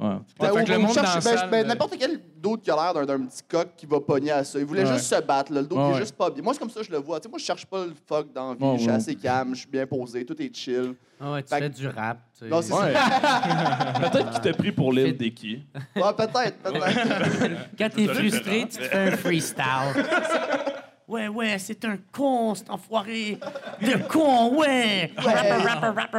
[0.00, 2.62] Ouais, Ben, ou- que le monde cherche- dans ben, salle, ben, euh, N'importe quel d'autre
[2.62, 4.58] qui a l'air d'un- d'un petit coq qui va pogner à ça.
[4.58, 4.94] Il voulait Ouais.
[4.94, 5.52] juste se battre.
[5.52, 5.60] Là.
[5.60, 6.42] Le dos Ouais, qui est juste pas bien.
[6.42, 7.20] Moi, c'est comme ça que je le vois.
[7.20, 8.64] Tu sais, moi, je cherche pas le fuck dans la vie.
[8.64, 10.94] Ouais, je suis assez calme, je suis bien posé, tout est chill.
[11.20, 12.18] Ah ouais, tu Fait fais que- du rap.
[12.32, 12.48] tu sais.
[12.50, 12.94] Non, c'est Ouais.
[14.10, 16.00] Peut-être qu'il t'a pris pour l'île ça.
[16.06, 17.50] Ouais, peut-être, peut-être.
[17.78, 19.64] Quand t'es frustré, tu te fais un freestyle.
[21.10, 23.38] Ouais, ouais, c'est un con, cet enfoiré.
[23.80, 25.10] Le con, ouais.
[25.16, 26.18] Rapper, rapper,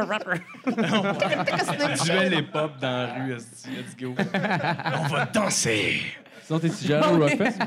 [0.66, 1.94] rapper.
[2.04, 4.14] Duel et pop dans la rue, let's go.
[4.16, 6.00] On va danser.
[6.44, 7.58] Sinon, t'es jamais au Rockfest?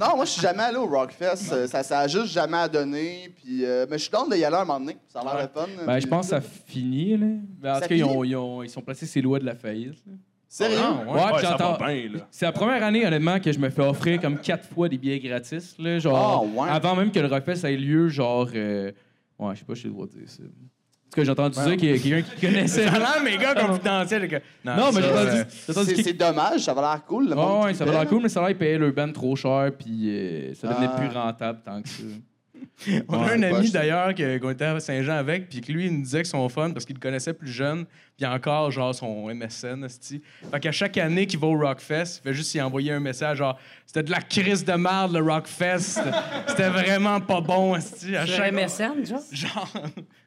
[0.00, 1.52] non, moi, je suis jamais allé au Rockfest.
[1.52, 3.34] Euh, Ça, ça a juste jamais à donner.
[3.36, 4.96] Puis, euh, mais je suis down de y aller un moment donné.
[5.08, 5.66] Ça a l'air de fun.
[5.84, 7.26] Ben, je pense que ça finit, là.
[7.60, 9.44] Ben, en Ça tout cas, ils, ont- ils ont- ils sont placés ces lois de
[9.44, 9.98] la faillite.
[10.06, 10.12] là.
[10.54, 10.76] Sérieux?
[11.06, 12.18] Ouais, Ouais, puis ça j'entends- va bien, là.
[12.30, 15.18] C'est la première année, honnêtement, que je me fais offrir comme quatre fois des billets
[15.18, 15.76] gratis.
[15.78, 16.68] Là, genre, Ah, ouais.
[16.68, 18.48] Avant même que le Rockfest ait lieu, genre.
[18.54, 18.92] euh,
[19.38, 20.42] Ouais, je sais pas, je sais le droit de dire ça.
[20.42, 22.86] En tout cas, j'ai entendu dire qu'il y a quelqu'un qui connaissait.
[22.86, 24.28] Ça a l'air méga confidentiel.
[24.28, 26.80] que- Non, mais ça, j'ai entendu, euh, j'ai entendu C'est qu'il- c'est dommage, ça va
[26.82, 27.28] l'air cool.
[27.30, 29.10] Le monde Ouais, ouais, ça va l'air cool, mais ça a l'air payer le band
[29.12, 30.96] trop cher, puis euh, ça devenait Ah.
[30.98, 32.02] plus rentable tant que ça.
[33.08, 35.92] On a Ouais, un ami d'ailleurs qu'on était à Saint-Jean avec, puis que lui, il
[35.96, 37.84] nous disait que son fun parce qu'il le connaissait plus jeune,
[38.16, 40.22] puis encore, genre, son MSN, esti.
[40.50, 43.38] Fait qu'à chaque année qu'il va au Rockfest, il fait juste y envoyer un message,
[43.38, 45.78] genre, c'était de la crise de merde, le Rockfest.
[45.80, 46.10] C'était-
[46.48, 48.16] C'était vraiment pas bon, esti.
[48.16, 48.52] À chaque...
[48.52, 49.22] MSN, genre?
[49.32, 49.72] Genre.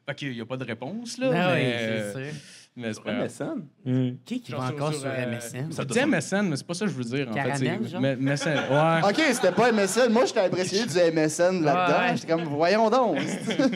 [0.06, 1.30] fait qu'il y a pas de réponse, là.
[1.34, 2.30] Ah oui,
[2.76, 2.92] mais...
[2.92, 3.02] c'est sûr.
[3.06, 3.56] mais c'est pas grave.
[3.86, 4.16] MSN?
[4.24, 5.72] Qui qui Genre va sur- encore sur, sur, euh, MSN?
[5.72, 7.78] Ça dit MSN, mais c'est pas ça que je veux dire, en Caramel, fait.
[7.82, 8.00] c'est- genre?
[8.00, 9.00] Mais- MSN, ouais.
[9.10, 10.12] OK, c'était pas MSN.
[10.12, 11.98] Moi, j'étais impressionné du MSN là-dedans.
[11.98, 12.16] Ouais.
[12.16, 13.18] J'étais comme, voyons donc.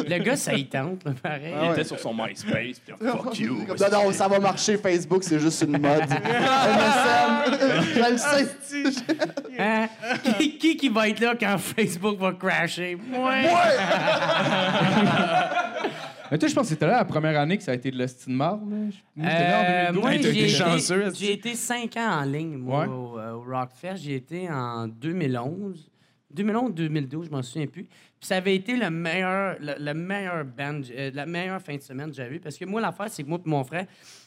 [0.08, 1.52] Le gars, ça y tente, là, pareil.
[1.54, 1.72] Ah Il ouais.
[1.74, 3.64] était sur son MySpace, puis fuck you.
[3.66, 4.76] Comme, non, non, ça va marcher.
[4.76, 6.00] Facebook, c'est juste une mode.
[6.08, 7.56] MSN,
[7.94, 8.46] je le sais.
[9.58, 9.88] Hein?
[10.38, 12.96] Qui, qui qui va être là quand Facebook va crasher?
[13.10, 13.32] Moi!
[16.30, 18.06] Mais toi, je pense que c'était là la première année que ça a été de
[18.28, 18.60] Marde.
[19.16, 20.00] j'étais là en Euh, 2012.
[20.02, 22.88] moi, j'ai été j'ai été cinq ans en ligne, moi, Ouais.
[22.88, 23.96] au, euh, au Rockfest.
[23.96, 25.90] J'ai été en 2011.
[26.32, 27.82] 2011-2012, je m'en souviens plus.
[27.84, 31.80] Puis ça avait été le meilleur, le, le meilleur band, euh, la meilleure fin de
[31.82, 32.38] semaine que j'ai eu.
[32.38, 33.86] Parce que moi, l'affaire, c'est que moi et mon frère,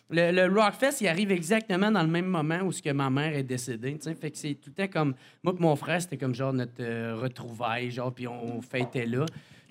[0.10, 3.34] le, le Rockfest, il arrive exactement dans le même moment où ce que ma mère
[3.36, 3.94] est décédée.
[3.94, 4.16] tu sais.
[4.16, 5.14] Fait que c'est tout le temps comme...
[5.44, 9.26] Moi et mon frère, c'était comme genre notre euh, retrouvaille, genre, puis on fêtait là.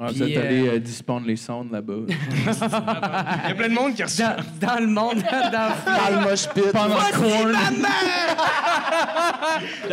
[0.09, 1.95] Puis, vous êtes euh, allé euh, dispendre les sondes là-bas.
[2.09, 2.19] Il y
[3.53, 4.37] a plein de monde qui reçoit.
[4.61, 5.23] dans, dans le monde, dans
[5.53, 6.65] Dans le mosh pit.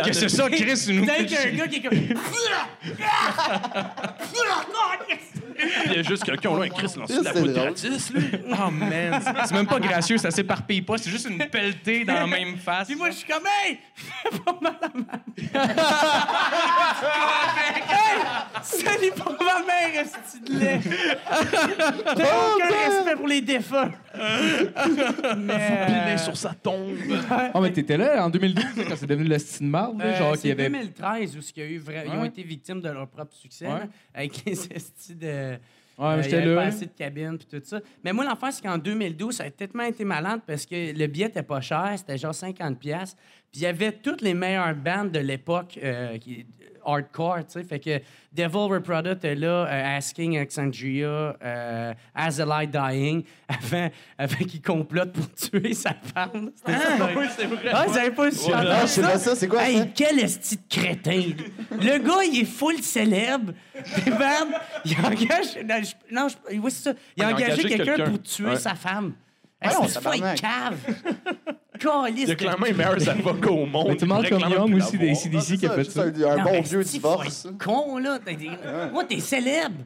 [0.04, 0.86] Qu'est-ce que c'est ça, Chris?
[0.88, 1.04] Une...
[1.04, 1.98] Dès qu'il y a un gars qui est comme...
[5.86, 7.64] Il y a juste quelqu'un, là, un Chris lance de la poudre drôle.
[7.64, 8.24] gratis, lui.
[8.52, 12.26] Oh man, c'est- même pas gracieux, ça s'éparpille pas, c'est juste une pelletée dans la
[12.26, 12.86] même face.
[12.88, 13.78] Puis moi, je suis comme, hey!
[13.94, 15.76] Fais pas mal à ma mère!
[17.88, 18.20] hey!
[18.62, 20.80] Salut pour ma mère, esti de lait!
[20.82, 23.90] J'ai aucun respect pour les défunts!
[25.38, 25.86] Mais.
[25.86, 26.96] Pilé sur sa tombe.
[27.30, 29.98] Ah, mais t'étais là en 2012 là, quand c'est devenu l'Estine Marde.
[29.98, 30.68] là, Euh, genre c'est qu'il y avait.
[30.70, 33.34] 2013 où ce qu'il y a eu vra- ils ont été victimes de leur propre
[33.34, 33.72] succès, Ouais.
[33.80, 35.26] là, avec les estis de.
[35.98, 36.56] Ouais, Euh, il j'étais avait là.
[36.62, 37.80] pas assez de cabines puis tout ça.
[38.02, 41.26] Mais moi, l'affaire, c'est qu'en 2012, ça a tellement été malade parce que le billet
[41.26, 43.14] était pas cher, c'était genre 50 pièces.
[43.52, 46.46] Puis il y avait toutes les meilleures bandes de l'époque euh, qui
[46.92, 47.64] hardcore, tu sais.
[47.64, 47.98] Fait que
[48.32, 53.88] Devil Reproduct était là, euh, Asking Alexandria, euh, As a Light Dying, avant,
[54.18, 56.50] avant qu'il complote pour tuer sa femme.
[56.56, 57.70] C'était ça, Oui, c'est vrai.
[57.72, 59.68] ah, vous avez pas le Ah, je sais pas ça, c'est quoi ça?
[59.70, 61.22] Hey, quel esti de crétin!
[61.72, 63.52] Le gars, il est full célèbre.
[63.72, 64.48] Puis, man,
[64.84, 65.56] il engage.
[65.64, 66.92] Non, je- non, je- oui, c'est ça.
[67.16, 68.10] Il a Il a engagé engagé quelqu'un quelqu'un.
[68.10, 68.56] pour tuer Ouais.
[68.56, 69.14] sa femme.
[69.62, 70.76] Hey, Voyons, c'est pas une cave?
[71.82, 74.02] Il y a de- clairement les meilleurs avocats au monde.
[74.02, 75.14] Monde Il comme Young aussi, des.
[75.14, 76.02] CDC qui a fait ça.
[76.02, 77.48] un, un Non, bon vieux divorce.
[77.58, 78.18] con, là?
[78.92, 79.76] Moi, t'es célèbre.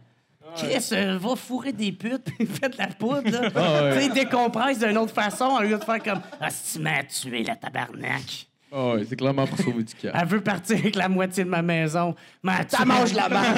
[0.57, 3.41] Chris, euh, va fourrer des putes puis fais de la poudre, là.
[3.43, 3.97] ouais.
[3.97, 7.03] Tu sais, décompresse d'une autre façon au lieu de faire comme Ah, si tu m'as
[7.05, 8.47] tué, la tabarnak.
[8.77, 10.12] Ah ouais, c'est clairement pour sauver du cœur.
[10.20, 12.12] Elle veut partir avec la moitié de ma maison.
[12.66, 13.57] Ça mange la marde.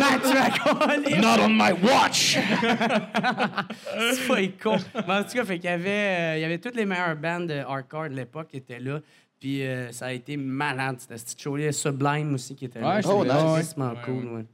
[0.00, 1.18] M'a tué à coller.
[1.18, 2.38] Not on my watch!
[4.14, 4.78] C'est pas con.
[5.06, 7.16] Mais en tout cas, fait qu'il y avait, euh, il y avait toutes les meilleures
[7.16, 9.00] bandes de hardcore de l'époque qui étaient là.
[9.38, 12.96] Puis euh, ça a été malade, c'était ce show là Sublime aussi qui était là.
[12.96, 13.74] Ouais, oh, nice.
[13.76, 14.46] vraiment cool, ouais.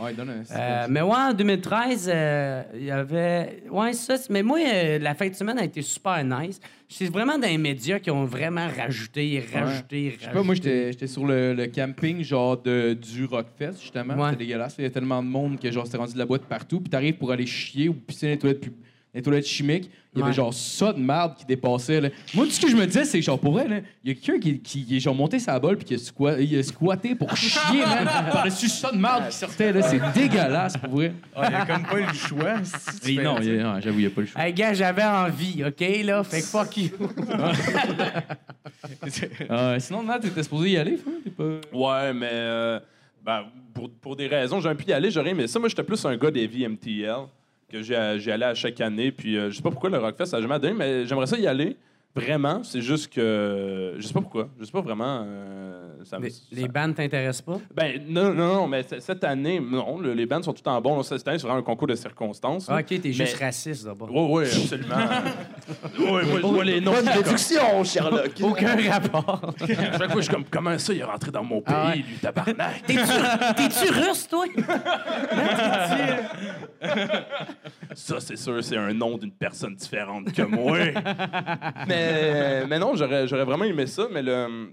[0.00, 0.54] Ouais, donne un.
[0.54, 3.62] Euh, mais ouais, en 2013, euh, il y avait.
[3.70, 4.16] Ouais, ça.
[4.30, 6.60] Mais moi, euh, la fin de semaine a été super nice.
[6.88, 11.06] C'est vraiment dans les médias qui ont vraiment rajouté, rajouté, Je sais pas, moi, j'étais
[11.06, 14.14] sur le, le camping, genre, de, du Rockfest, justement.
[14.14, 14.30] Ouais.
[14.30, 14.74] C'était dégueulasse.
[14.78, 16.80] Il y a tellement de monde que, genre, c'était rendu de la boîte partout.
[16.80, 18.70] Puis t'arrives pour aller chier ou pisser dans les toilettes,
[19.14, 19.90] les toilettes chimiques.
[20.12, 20.34] Il y avait, Ouais.
[20.36, 22.08] genre, ça de merde qui dépassait, là.
[22.34, 24.14] Moi, tout ce que je me disais, c'est, genre, pour vrai, là, il y a
[24.20, 27.14] quelqu'un qui, qui, qui est, genre, monté sa bol puis qui a, il a squatté
[27.14, 29.82] pour chier, man, par-dessus ça de merde qui sortait, là.
[29.82, 31.12] C'est dégueulasse, pour vrai.
[31.36, 32.54] Ah, il y a comme pas eu le choix.
[32.64, 34.26] si tu Et fais- non, il y a- non, j'avoue, il n'y a pas le
[34.26, 34.42] choix.
[34.44, 36.24] Hey, gars, j'avais envie, OK, là?
[36.24, 36.88] Fait que fuck you.
[39.50, 41.14] Euh, sinon, Nat, t'étais supposé y aller, frère?
[41.24, 41.60] T'es pas...
[41.72, 42.80] Ouais, mais euh,
[43.24, 43.44] ben,
[43.74, 45.58] pour, pour des raisons, j'aurais pu y aller, j'aurais aimé ça.
[45.58, 47.26] Moi, j'étais plus un gars des vies MTL,
[47.70, 49.12] que j'y allais à chaque année.
[49.12, 51.38] Puis euh, je sais pas pourquoi le Rockfest, ça n'a jamais donné, mais j'aimerais ça
[51.38, 51.76] y aller.
[52.14, 53.94] Vraiment, c'est juste que.
[53.98, 54.48] Je sais pas pourquoi.
[54.58, 55.22] Je sais pas vraiment.
[55.24, 57.60] euh, ça me- Les, ça- les bandes t'intéressent pas?
[57.72, 60.80] Ben, non, non, non, mais c- cette année, non, le- les bands sont tout en
[60.80, 60.96] bon.
[60.96, 62.66] Là, Cette année, c'est vraiment un concours de circonstances.
[62.68, 64.08] Ah, OK, t'es juste raciste, d'abord.
[64.10, 64.96] Oui, oui, absolument.
[65.98, 66.92] oui, moi, je vois les noms.
[66.92, 68.32] Bonne déduction, Sherlock.
[68.42, 69.54] Aucun rapport.
[69.60, 71.90] À chaque fois, je suis comme, comment ça, il est rentré dans mon pays, Ah
[71.90, 71.96] ouais.
[71.98, 72.82] lui, tabarnak?
[72.86, 74.46] T'es-tu t'es-tu russe, toi?
[77.94, 80.78] Ça, c'est sûr, c'est un nom d'une personne différente que moi.
[81.88, 81.99] Mais
[82.66, 84.72] mais, non, j'aurais, vraiment aimé ça, mais le.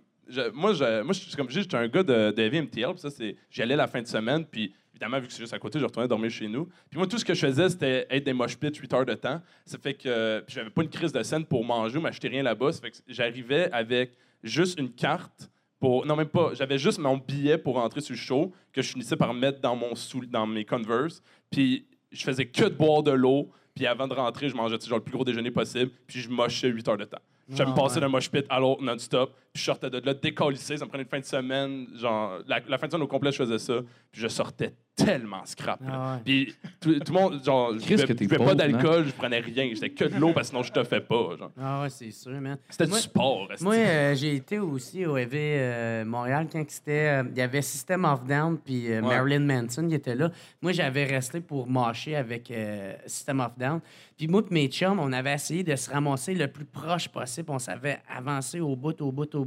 [0.54, 3.36] moi, je, moi, comme je dis, j'étais un gars de, de MTL, puis ça, c'est.
[3.50, 5.86] J'y allais la fin de semaine, puis évidemment, vu que c'est juste à côté, je
[5.86, 6.66] retournais dormir chez nous.
[6.90, 9.14] Puis moi, tout ce que je faisais, c'était être des mosh pits 8 heures de
[9.14, 9.42] temps.
[9.66, 10.40] Ça fait que.
[10.42, 12.72] Puis j'avais pas une crise de scène pour manger ou m'acheter rien là-bas.
[12.72, 15.50] Ça fait que j'arrivais avec juste une carte.
[15.80, 16.52] Pour, non, même pas.
[16.56, 19.76] J'avais juste mon billet pour rentrer sur le show que je finissais par mettre dans,
[19.76, 21.22] mon sou, dans mes Converse.
[21.52, 23.52] Puis je faisais que de boire de l'eau.
[23.78, 25.92] Puis avant de rentrer, je mangeais genre, le plus gros déjeuner possible.
[26.08, 27.20] Puis je mochais 8 heures de temps.
[27.48, 29.36] Je me passais d'un mosh pit à l'autre non-stop.
[29.58, 30.78] Puis je sortais de là décalissé.
[30.78, 31.88] Ça me prenait une fin de semaine.
[31.96, 33.74] Genre, la, la fin de semaine au complet, je faisais ça.
[34.12, 35.80] Puis je sortais tellement scrap.
[35.82, 35.88] là.
[35.92, 36.22] Ah ouais.
[36.26, 38.56] Puis tout, tout le monde, genre, je Chris, buvais, que t'es je buvais pauvre, pas
[38.56, 39.70] d'alcool, je prenais rien.
[39.74, 41.36] J'étais que de l'eau parce que sinon je te fais pas.
[41.38, 41.52] Genre.
[41.60, 42.58] Ah ouais, c'est sûr, man.
[42.70, 43.48] C'était Moi- du sport.
[43.52, 43.64] esti.
[43.64, 47.22] Moi, euh, j'ai été aussi au EV euh, Montréal quand c'était.
[47.22, 49.16] euh, Il y avait System of Down puis euh, Ouais.
[49.16, 50.32] Marilyn Manson qui était là.
[50.64, 53.80] Moi, j'avais resté pour marcher avec euh, System of Down.
[54.18, 57.52] Puis moi et mes chums, on avait essayé de se ramasser le plus proche possible.
[57.52, 59.46] On savait avancer au bout, au bout, au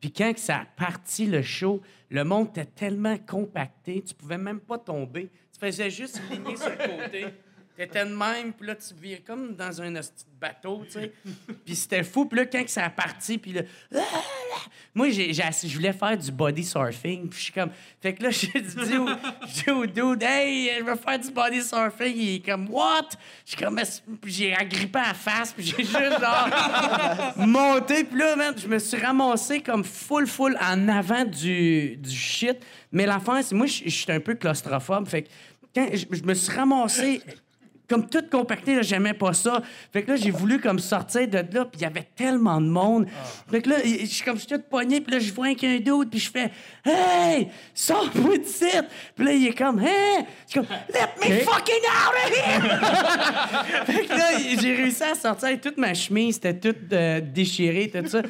[0.00, 1.80] Puis quand ça a parti le show,
[2.10, 5.30] le monde était tellement compacté, tu pouvais même pas tomber.
[5.52, 7.26] Tu faisais juste ligner sur le côté.
[7.76, 10.00] T'étais de même, puis là, tu virais comme dans un de
[10.40, 11.12] bateau, tu sais.
[11.64, 12.26] Puis c'était fou.
[12.26, 13.62] Puis là, quand ça a parti, puis là...
[14.94, 17.28] Moi, j'ai, je voulais faire du body surfing.
[17.28, 17.70] Puis je suis comme...
[18.00, 19.08] Fait que là, j'ai dit au,
[19.46, 23.08] dit au dude, «Hey, je veux faire du body surfing.» Il est comme, «What?»
[23.44, 23.80] Je suis comme...
[24.26, 26.48] J'ai agrippé la face, puis j'ai juste, genre,
[27.46, 28.04] monté.
[28.04, 32.58] Puis là, man, je me suis ramassé comme full, full en avant du, du shit.
[32.92, 33.54] Mais l'affaire, c'est...
[33.54, 35.08] Moi, je je suis un peu claustrophobe.
[35.08, 35.28] Fait que
[35.74, 37.20] quand je, je me suis ramassé
[37.94, 39.62] comme tout compacté, là, j'aimais pas ça.
[39.92, 42.66] Fait que là, j'ai voulu comme sortir de là, puis il y avait tellement de
[42.66, 43.06] monde.
[43.48, 45.78] Fait que là, je suis comme je suis tout pogné, puis là, je vois qu'un
[45.78, 46.50] d'autre, puis je fais
[46.84, 48.86] Hey, sors-moi de site!
[49.14, 50.24] Puis là, il est comme Hey!
[50.46, 53.84] Je suis comme Let me fucking out of here!
[53.86, 57.92] fait que là, j'ai réussi à sortir avec toute ma chemise, c'était toute euh, déchirée,
[57.94, 58.22] tout ça.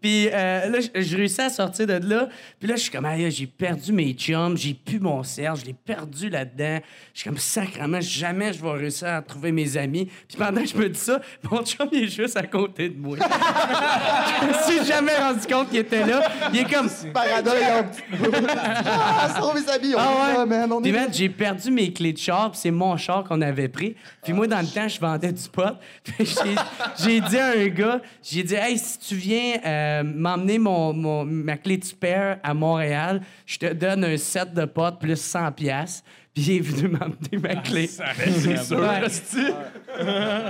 [0.00, 2.28] Puis euh, là, j'ai réussi à sortir de là.
[2.58, 5.64] Puis là, je suis comme, Aïe, j'ai perdu mes chums, j'ai pu mon cerf, je
[5.64, 6.80] l'ai perdu là-dedans.
[7.14, 10.06] Je suis comme, sacrément, jamais je vais réussir à trouver mes amis.
[10.28, 12.98] Puis pendant que je me dis ça, mon chum, il est juste à côté de
[12.98, 13.16] moi.
[13.18, 16.22] je me suis jamais rendu compte qu'il était là.
[16.52, 17.56] Il est comme, Paradol,
[18.88, 20.38] Ah, sauve mes amis, on ah est ouais.
[20.38, 21.00] là, man, on Puis est là.
[21.02, 23.96] man, j'ai perdu mes clés de char, puis c'est mon char qu'on avait pris.
[24.22, 25.76] Puis moi, dans le temps, je vendais du pot.
[26.04, 30.58] Puis j'ai- j'ai dit à un gars, j'ai dit, hey, si tu viens euh, m'emmener
[30.58, 34.98] mon, mon- ma clé de spare à Montréal, je te donne un set de potes
[34.98, 36.02] plus 100 pièces.
[36.36, 36.94] Puis il est venu
[37.42, 37.86] ma clé.
[37.86, 38.78] C'est sûr.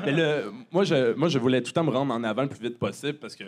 [0.04, 2.48] Mais le, moi, je, moi, je voulais tout le temps me rendre en avant le
[2.48, 3.44] plus vite possible parce que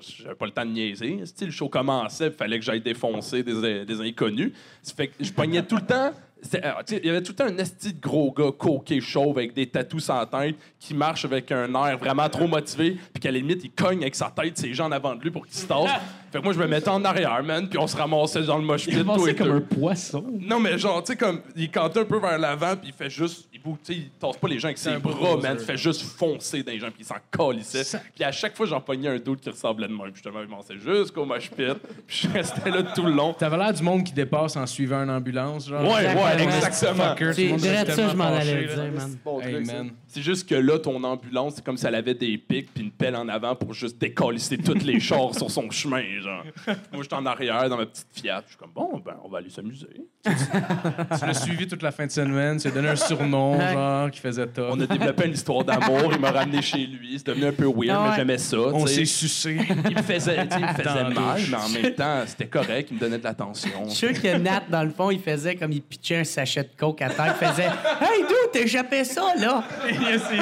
[0.00, 1.18] j'avais pas le temps de niaiser.
[1.38, 4.52] Le show commençait, il fallait que j'aille défoncer des, des inconnus.
[4.82, 6.12] Ça fait que je pognais tout le temps.
[6.50, 9.54] Sais, Il y avait tout le temps un esti de gros gars coqué chauve avec
[9.54, 13.38] des tatous sans tête qui marche avec un air vraiment trop motivé puis qu'à la
[13.38, 15.66] limite il cogne avec sa tête ses gens en avant de lui pour qu'il se
[15.66, 15.90] tasse.
[16.32, 18.64] fait que moi je me mettais en arrière man puis on se ramassait dans le
[18.64, 20.24] mosh pit Il comme un poisson.
[20.40, 23.10] Non, mais genre, tu sais, comme, il cantait un peu vers l'avant, puis il fait
[23.10, 25.56] juste, il bouge, tu sais, il tasse pas les gens avec ses bras, man.
[25.58, 27.98] Il fait juste foncer dans les gens, puis il s'en calissait.
[28.14, 30.06] Puis à chaque fois, j'en pognais un doute qui ressemblait de moi.
[30.06, 31.74] Puis justement, il m'avançait jusqu'au mosh pit,
[32.06, 33.32] puis je restais là tout le long.
[33.32, 35.82] T'avais l'air du monde qui dépasse en suivant une ambulance, genre.
[35.82, 37.14] Ouais, ouais, Exactement.
[37.32, 39.18] C'est était ça, je m'en allais dire, man.
[39.42, 39.90] Hey, man.
[40.16, 42.90] C'est juste que là, ton ambulance, c'est comme si elle avait des pics puis une
[42.90, 46.42] pelle en avant pour juste décalisser tous les chars sur son chemin, genre.
[46.66, 48.42] Moi, j'étais en arrière dans ma petite Fiat.
[48.46, 49.88] Je suis comme, bon, ben, on va aller s'amuser.
[50.24, 54.10] Tu l'as suivi toute la fin de semaine, tu lui as donné un surnom, genre,
[54.10, 54.70] qui faisait top.
[54.72, 56.10] On a développé une histoire d'amour.
[56.14, 57.18] Il m'a ramené chez lui.
[57.18, 58.08] C'est devenu un peu weird, Ah ouais.
[58.12, 58.56] mais j'aimais ça.
[58.58, 59.58] On s'est sucé.
[59.90, 61.50] Il me faisait, il me faisait mal, douche.
[61.50, 62.88] mais en même temps, c'était correct.
[62.90, 63.70] Il me donnait de l'attention.
[63.84, 66.62] Je suis sûr que Nat, dans le fond, il faisait comme il pitchait un sachet
[66.62, 67.34] de coke à terre.
[67.38, 69.62] Il faisait Hey, d'où t'as échappé ça, là?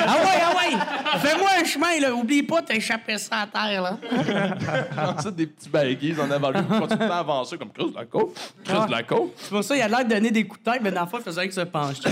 [0.07, 1.19] Ah ouais, ah ouais!
[1.21, 2.15] Fais-moi un chemin, là.
[2.15, 3.99] Oublie pas, t'as échappé ça à terre, là.
[5.23, 6.61] ça, des petits baguilles, en avant lui.
[6.71, 8.35] Il continue à avancer comme Chris de la côte.
[8.65, 9.33] Chris de la côte.
[9.37, 11.07] C'est pour ça qu'il a l'air de donner des coups de tête, mais dans le
[11.09, 12.03] fond, il faisait que se pencher.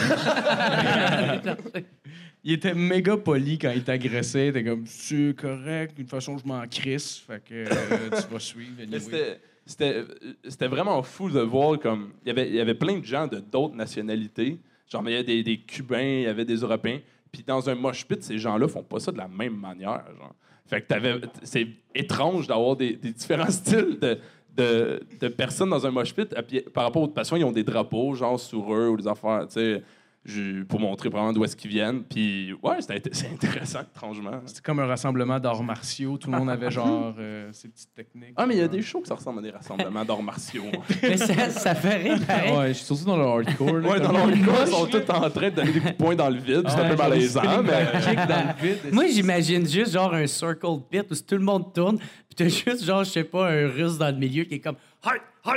[2.44, 4.50] Il était méga poli quand il t'agressait.
[4.52, 7.22] T'es comme, c'est correct, d'une façon, je m'en crisse.
[7.24, 8.82] Fait que euh, tu vas suivre.
[8.82, 8.98] Anyway.
[8.98, 10.04] c'était- C'était
[10.48, 12.10] c'était vraiment fou de voir comme.
[12.24, 14.58] Il y avait, il y avait plein de gens de d'autres nationalités.
[14.90, 16.98] Genre, il y avait des, des Cubains, il y avait des Européens.
[17.32, 20.04] Puis dans un mosh pit, ces gens-là font pas ça de la même manière.
[20.18, 20.34] Genre.
[20.66, 26.14] Fait que t'avais- c'est étrange d'avoir des, différents styles de, de, personnes dans un mosh
[26.14, 26.34] pit.
[26.46, 29.46] Puis, par rapport aux passions, ils ont des drapeaux, genre sur eux ou des affaires.
[29.48, 29.82] tu sais.
[30.24, 32.02] Je- pour montrer vraiment d'où est-ce qu'ils viennent.
[32.04, 34.40] Puis, ouais, c'est intéressant, étrangement.
[34.46, 36.16] C'était comme un rassemblement d'arts martiaux.
[36.18, 38.34] Tout le monde avait genre euh, ses petites techniques.
[38.36, 40.64] Ah, mais il y a des shows que ça ressemble à des rassemblements d'arts martiaux.
[41.02, 42.56] Mais ça, ça fait rire, pareil.
[42.56, 43.74] Ouais, je suis surtout dans le hardcore.
[43.78, 45.96] là, Ouais, dans leur cas, ils sont tous en train de donner des coups de
[45.96, 46.62] poing dans le vide.
[46.68, 48.26] C'est Ouais, un peu malaisant, mais.
[48.26, 48.78] dans le vide.
[48.92, 52.84] Moi, j'imagine juste genre un circle pit où tout le monde tourne, puis t'as juste
[52.84, 55.10] genre, je sais pas, un russe dans le milieu qui est comme hi,
[55.46, 55.50] hi.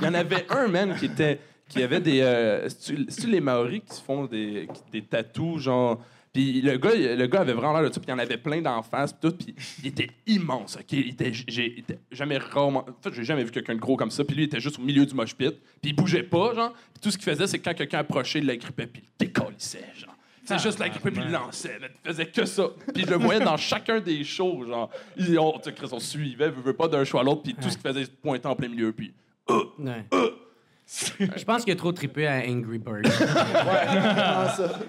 [0.00, 1.40] Il y en avait un, man, qui était.
[1.68, 2.20] qui avait des.
[2.20, 6.00] Euh, c'est-tu les Maoris qui font des, des tatous, genre.
[6.32, 8.38] Puis le gars, le gars avait vraiment l'air de ça, puis il y en avait
[8.38, 10.94] plein d'en face, puis tout, puis il était immense, OK?
[10.94, 12.86] Était, j'ai jamais rarement...
[12.88, 14.78] En fait, j'ai jamais vu quelqu'un de gros comme ça, puis lui, il était juste
[14.78, 16.72] au milieu du mosh pit, puis il bougeait pas, genre,
[17.02, 19.84] tout ce qu'il faisait, c'est que quand quelqu'un approchait, il l'agrippait, puis il le décalissait,
[19.94, 20.11] genre.
[20.44, 21.86] C'est juste l'agrippait, puis il le lançait, là.
[21.90, 22.64] il faisait que ça.
[22.92, 24.90] Puis je le voyais dans chacun des shows, genre.
[25.16, 27.54] Ils, on, tu sais, Chris, on suivait, veut, veut pas d'un show à l'autre, puis
[27.54, 29.14] tout ce qu'il faisait, il se pointait en plein milieu, puis...
[29.48, 30.04] Ouais.
[31.18, 33.06] Je pense qu'il a trop trippé à Angry Bird.
[33.08, 34.80] Ça?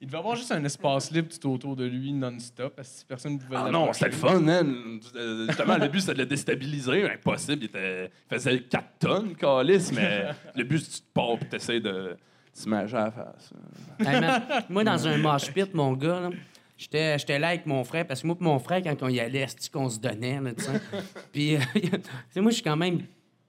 [0.00, 3.34] Il devait avoir juste un espace libre tout autour de lui non-stop parce que personne
[3.34, 5.00] ne pouvait Ah non, c'était le fun, man.
[5.16, 7.10] Euh, Justement, le but, c'était de le déstabiliser.
[7.10, 7.62] Impossible.
[7.62, 8.10] Il, était...
[8.30, 11.56] il faisait 4 tonnes, calice, mais le but, c'est que tu te pars et tu
[11.56, 12.16] essaies de
[12.66, 13.50] à la face.
[14.00, 16.30] Hey, man, moi, dans un mosh pit, mon gars, là,
[16.76, 19.20] j'étais j'étais là avec mon frère, parce que moi et mon frère, quand on y
[19.20, 20.80] allait, c'est qu'on se donnait, là, tu sais?
[21.32, 21.90] Puis, euh, tu
[22.30, 23.02] sais, moi, je suis quand même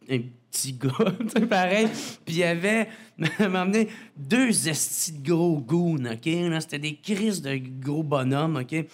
[0.10, 0.20] un
[0.52, 0.90] petit gars,
[1.20, 1.88] tu sais, pareil.
[2.26, 2.88] Puis, il y avait,
[3.18, 3.88] m'a amené
[4.18, 6.26] deux estis de gros goons, OK?
[6.26, 8.86] là, C'était des crises de gros bonhommes, OK?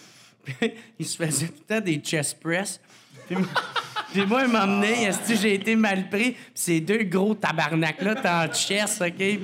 [0.44, 0.54] Puis,
[0.98, 2.80] ils se faisaient tout le temps des chest press.
[3.26, 3.46] Puis, moi-
[4.16, 6.32] puis moi, il m'a emmené, j'ai été mal pris?
[6.32, 9.38] Puis ces deux gros tabarnak-là, t'es en chest, OK?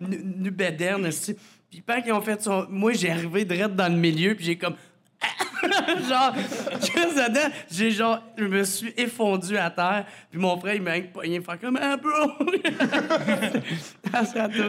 [0.00, 1.34] Nu- Nu bédaine, esti.
[1.70, 4.56] Puis quand ils ont fait ça, moi, j'ai arrivé direct dans le milieu, puis j'ai
[4.56, 4.74] comme...
[6.08, 6.32] genre,
[7.70, 11.58] j'ai genre, je me suis effondu à terre, puis mon frère, il m'a pogné, faire
[11.58, 12.46] comme, ah, bro!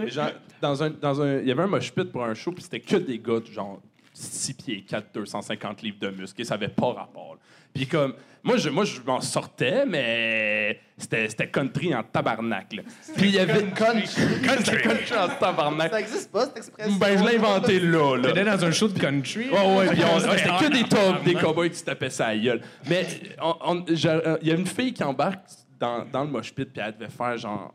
[0.07, 2.63] Genre, dans un, dans un, il y avait un mosh pit pour un show, puis
[2.63, 3.79] c'était que des gars genre
[4.13, 7.35] 6 pieds 4, 250 livres de muscles, et ça avait pas rapport.
[7.35, 7.39] là.
[7.73, 8.13] Puis comme,
[8.43, 12.71] moi, je, moi, je m'en sortais, mais c'était c'était country en tabarnak.
[12.73, 12.83] là.
[13.17, 13.63] Puis il y avait...
[13.65, 14.41] Country.
[14.43, 15.91] Country, country en tabarnak.
[15.91, 16.95] Ça existe pas, cette expression.
[16.97, 18.27] Ben, je l'ai inventé là, là.
[18.29, 19.49] T'étais dans un show de country?
[19.49, 22.61] Ouais, ouais, puis on- c'était que des, top, des cowboys qui se tapaient sa gueule.
[22.89, 23.05] Mais
[23.41, 25.41] on- on- j'ai- euh, il y a une fille qui embarque
[25.79, 27.73] dans, dans le mosh pit, puis elle devait faire genre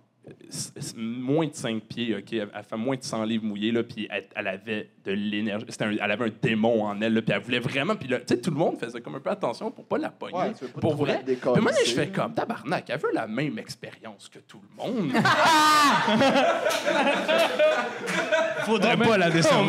[0.96, 2.32] moins de 5 pieds, OK?
[2.32, 5.66] Elle, elle fait moins de 100 livres mouillés, là, puis elle, elle avait de l'énergie.
[5.68, 7.94] C'était un- Elle avait un démon en elle, là, puis elle voulait vraiment...
[7.96, 10.10] Puis là, tu sais, tout le monde faisait comme un peu attention pour pas la
[10.10, 10.34] pogner.
[10.36, 11.20] Ouais, pas pour vrai.
[11.26, 14.68] Puis moi, je c'est- fais comme, tabarnak, elle veut la même expérience que tout le
[14.82, 15.12] monde.
[18.64, 19.64] Faudrait pas la décevoir.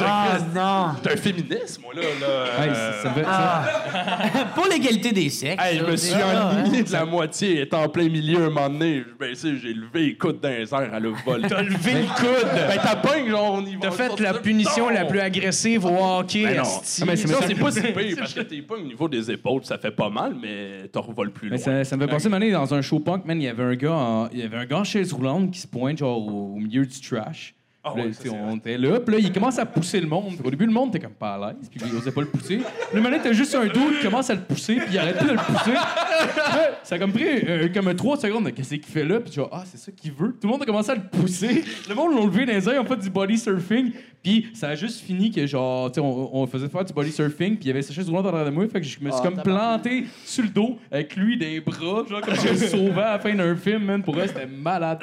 [0.00, 0.94] Ah, non!
[0.96, 2.00] J'étais un féministe, moi, là.
[2.20, 5.62] là Hey, euh, ça, ça me fait- ça- Pour l'égalité des sexes.
[5.62, 9.04] Hey, je me suis ennuyé de la moitié, était en plein milieu un moment donné.
[9.18, 11.48] Ben, tu sais, j'ai levé les coudes dans les airs, elle a volé.
[11.48, 12.48] T'as levé le coude!
[12.52, 13.80] Ben, t'as pogné, genre, on y va.
[13.82, 16.44] T'as fait la punition la plus agressive au hockey.
[16.44, 16.62] Ben non.
[16.64, 19.78] Ah, mais c'est- pas si pire, parce que t'es pas au niveau des épaules, ça
[19.78, 21.58] fait pas mal, mais t'en revoles plus loin.
[21.58, 23.62] Ça, ça me fait penser, une année, dans un show punk, man, il y avait
[23.62, 26.18] un gars, en- il y avait un gars en chaise roulante qui se pointe genre
[26.18, 27.54] au, au milieu du trash.
[27.84, 30.06] Ah là, ouais, sais, ça, on était là, puis là, il commence à pousser le
[30.06, 30.34] monde.
[30.44, 32.60] Au début, le monde était comme pas à l'aise, puis il osait pas le pousser.
[32.94, 35.24] Le moment t'as juste un doute qui commence à le pousser, puis il arrête pas
[35.24, 35.72] de le pousser.
[36.82, 39.48] Ça a comme pris euh, comme trois secondes de qu'est-ce qu'il fait là, puis genre,
[39.52, 40.32] ah, c'est ça qu'il veut.
[40.32, 41.64] Tout le monde a commencé à le pousser.
[41.88, 43.92] Le monde l'a levé dans les ils ont fait du body surfing,
[44.22, 47.12] puis ça a juste fini que genre, tu sais, on, on faisait faire du body
[47.12, 49.10] surfing, puis il y avait sa chaise roulante derrière de moi, fait que je me
[49.10, 52.56] suis Ah, comme planté sur le dos avec lui des bras, genre comme je le
[52.56, 54.02] sauvais à la fin d'un film, man.
[54.02, 55.02] Pour eux, c'était malade.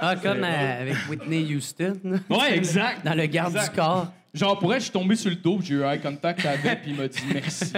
[0.00, 1.96] Ah, comme euh, avec Whitney Houston.
[2.30, 3.04] Ouais, exact.
[3.04, 3.70] Dans le garde Exact.
[3.74, 4.12] du corps.
[4.34, 6.92] Genre, pour elle, je suis tombé sur le dos, j'ai eu eye contact avec, puis
[6.92, 7.66] il m'a dit merci.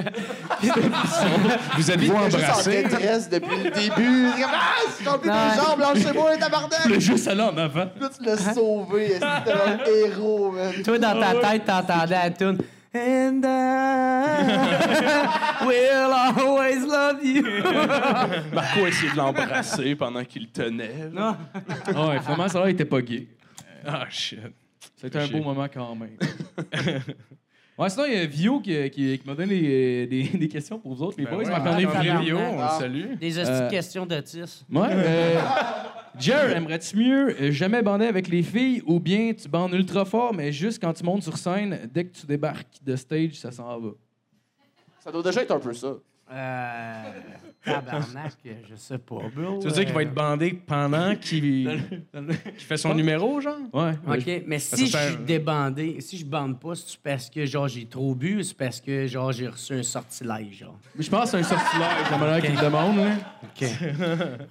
[1.76, 2.82] Vous êtes-vous Il est juste en embrassés?
[2.84, 4.28] détresse depuis le début.
[4.36, 5.34] Il est comme, Ah, plus Ouais.
[5.34, 6.84] deux jambes, lâchez-moi, tabarnak!
[6.86, 7.86] Le juste aller en avant.
[8.00, 9.14] Là, tu l'as sauvé.
[9.14, 10.72] C'était un héros, man.
[10.84, 12.59] Toi, dans ta tête, t'entendais la tune.
[12.96, 13.46] And I
[15.66, 17.42] will always love you.
[18.55, 21.11] Marco a essayé de l'embrasser pendant qu'il tenait.
[21.12, 21.36] là.
[21.92, 23.26] Ah ouais, finalement, ça là, il était pas gay.
[23.84, 24.38] Ah, shit.
[25.05, 26.16] C'était un beau moment quand même.
[27.78, 30.78] ouais, sinon, il y a Vio qui, qui, qui m'a donné les- des, des questions
[30.78, 31.44] pour vous autres, les Ben boys.
[31.44, 32.20] ouais, Marc-André Vio.
[32.20, 32.76] Vio, on le Ah.
[32.78, 33.14] salue.
[33.20, 34.64] Des hosties Euh, de questions d'autisme.
[34.72, 34.88] Ouais.
[34.90, 35.40] Euh,
[36.18, 40.32] Jer, aimerais-tu mieux euh, jamais bander avec les filles ou bien tu bandes ultra fort,
[40.32, 43.80] mais juste quand tu montes sur scène, dès que tu débarques de stage, ça s'en
[43.80, 43.90] va?
[45.00, 45.94] Ça doit déjà être un peu ça.
[46.32, 47.02] Euh.
[47.64, 48.32] Tabarnak,
[48.70, 49.58] je sais pas, bro.
[49.60, 51.70] Tu veux dire qu'il va être bandé pendant qu'il
[52.12, 53.56] qu'il fait son numéro, genre?
[53.72, 53.92] Ouais.
[54.06, 57.86] OK, mais si je suis débandé, si je bande pas, c'est parce que genre j'ai
[57.86, 60.78] trop bu ou c'est parce que genre j'ai reçu un sortilège, genre?
[60.96, 62.96] Mais je pense que c'est un sortilège, la manière qu'il me demande.
[62.96, 63.10] Là.
[63.44, 63.68] OK.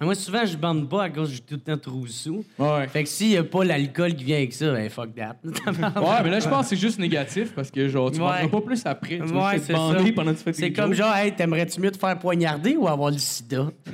[0.00, 2.44] Moi, souvent, je bande pas à cause que j'ai tout le temps trop sous.
[2.58, 2.86] Ouais.
[2.88, 5.36] Fait que s'il y a pas l'alcool qui vient avec ça, ben fuck that.
[5.44, 8.48] Ouais, mais là, je pense que c'est juste négatif parce que, genre, tu Ouais.
[8.48, 9.18] pas plus après.
[9.18, 10.12] Tu Ouais, c'est bandé ça.
[10.14, 12.88] pendant que tu fais tes C'est comme genre, hey, t'aimerais-tu mieux te faire poignarder ou
[12.88, 13.66] avoir le sida?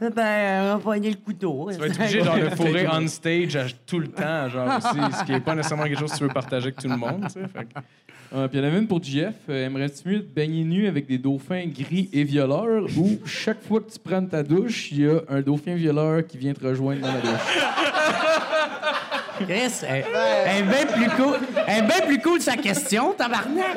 [0.00, 1.70] ben, on va poigner le couteau.
[1.72, 4.98] Tu vas être obligé genre, de fourrer on stage à- tout le temps, genre aussi,
[5.18, 7.24] ce qui est pas nécessairement quelque chose que tu veux partager avec tout le monde,
[7.26, 7.48] tu sais.
[7.48, 7.80] Fait que-
[8.34, 9.34] Ah, puis il y en avait une pour Jeff.
[9.50, 13.80] Euh, Aimerais-tu mieux te baigner nu avec des dauphins gris et violeurs ou chaque fois
[13.80, 17.02] que tu prends ta douche, il y a un dauphin violeur qui vient te rejoindre
[17.02, 17.58] dans la douche?
[19.46, 20.04] Chris, elle,
[20.46, 21.36] elle est bien plus cool.
[21.66, 23.76] Elle est bien plus cool sa question, tabarnak.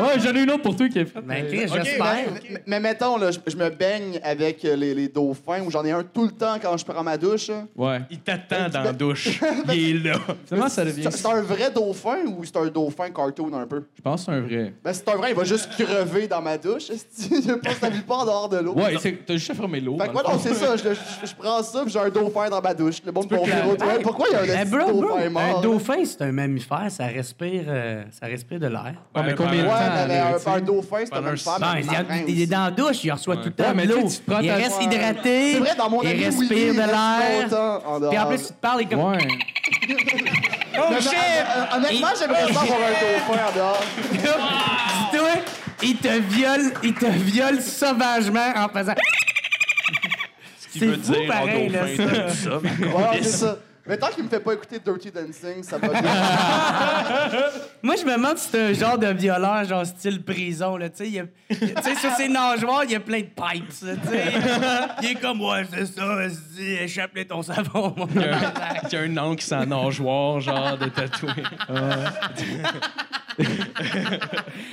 [0.00, 1.24] Ouais, j'en ai une autre pour toi qui est faite.
[1.24, 2.14] Ben, Chris, Mais, j'espère.
[2.50, 5.84] mais- mais mettons, là, je, je me baigne avec euh, les, les dauphins, ou j'en
[5.84, 7.50] ai un tout le temps quand je prends ma douche.
[7.76, 8.00] Ouais.
[8.10, 9.40] Il t'attend dans la douche.
[9.72, 10.18] Il est là.
[10.46, 11.08] Finalement, ça devient.
[11.10, 13.84] C'est un vrai dauphin ou c'est un dauphin cartoon un peu?
[13.96, 14.72] Je pense que c'est un vrai.
[14.84, 16.88] Ben, c'est un vrai, il va juste crever dans ma douche.
[17.62, 18.74] passe sa vie pas en dehors de l'eau?
[18.74, 18.94] Ouais,
[19.26, 19.96] t'as juste à fermer l'eau.
[20.00, 20.76] Fait que moi, non, c'est ça.
[20.76, 22.96] Je, je- je prends ça, puis j'ai un dauphin dans ma douche.
[23.04, 25.42] Le dire aux toilettes, Pourquoi il y a un Esti bro, bro, dauphin mort?
[25.42, 28.94] un dauphin, c'est un mammifère, ça respire, euh, ça respire de l'air.
[29.14, 29.78] Ouais, mais combien de Ouais, temps?
[29.96, 31.74] mais, mais un, tu un dauphin, c'est un mammifère, Ben,
[32.08, 33.94] mais il, est dans la douche, il reçoit tout le temps Ouais, mais de tu
[33.98, 34.08] sais, l'eau.
[34.10, 34.84] tu te prends Il reste Ouais.
[34.84, 35.52] hydraté.
[35.52, 38.10] C'est vrai, dans mon il ami respire Willy, de l'air.
[38.10, 39.12] Puis en plus, il te parle, il est comme...
[39.12, 39.18] Ouais.
[40.76, 41.12] Oh Mais, shit!
[41.14, 43.84] euh, Honnêtement, j'aimerais ça avoir un dauphin en dehors.
[45.12, 45.28] Dis-toi,
[45.84, 48.94] il te viole, il te viole sauvagement en faisant...
[50.70, 52.50] C'est fou, dire pareil, là, dauphin, ça.
[52.60, 53.56] mais Ouais, c'est ça.
[53.86, 56.00] Mais tant qu'il me fait pas écouter Dirty Dancing, ça va bien.
[57.82, 60.96] Moi, je me demande si c'est un genre de violeur, genre style prison, là, tu
[61.04, 61.06] sais.
[61.08, 63.92] il y a- Tu sais, sur ses nageoires, il y a plein de pipes, là,
[63.96, 64.32] tu sais.
[65.02, 68.38] Il est comme, ouais, c'est ça, vas-y, échappe ton savon, mon Il y a
[68.90, 71.28] il y a un oncle qui s'en nageoire, genre, de tatoué.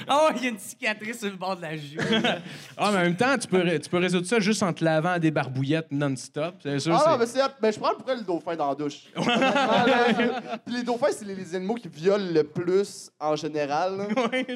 [0.10, 1.98] Oh, il y a une cicatrice sur le bord de la joue.
[2.78, 5.12] Ah, mais en même temps, tu peux, tu peux résoudre ça juste en te lavant
[5.12, 6.56] à des barbouillettes non-stop.
[6.62, 7.40] C'est sûr, Ah non, mais c'est.
[7.62, 9.04] Ben, je prends pour le dauphin dans la douche.
[10.66, 13.98] Puis les dauphins, c'est les, les animaux qui violent le plus en général.
[13.98, 14.06] là.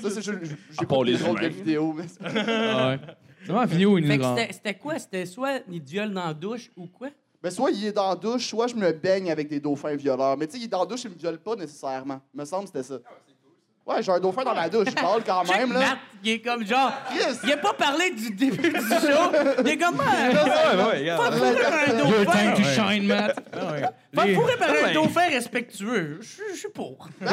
[0.01, 0.21] ça, c'est.
[0.21, 2.07] je- je- J'ai pas les les autres vidéos, mais.
[2.07, 2.99] c'est- Ah ouais.
[3.45, 4.97] C'est vraiment vidéo, il c'était- c'était quoi?
[4.97, 7.09] C'était soit il viole dans la douche ou quoi?
[7.43, 10.35] Ben, soit il est dans la douche, soit je me baigne avec des dauphins violeurs.
[10.35, 12.19] Mais tu sais, il est dans la douche, il me viole pas nécessairement.
[12.33, 12.97] Il me semble que c'était ça.
[13.87, 14.87] Ouais, j'ai un dauphin dans ma douche.
[14.89, 15.79] Je parle quand même, là.
[15.79, 16.91] Matt, il est comme genre.
[17.07, 17.37] Chris!
[17.43, 19.31] Il a pas parlé du début du show.
[19.63, 20.01] Il est comme.
[20.01, 21.21] Ah, Ouais, ouais, regarde.
[21.21, 22.31] Pas fourré par un Your dauphin.
[22.31, 23.39] time to shine, Matt.
[23.53, 23.81] Ah ouais.
[24.15, 26.19] Pas fourré par un mais- dauphin respectueux.
[26.21, 27.07] Je suis pour.
[27.21, 27.27] Ouais.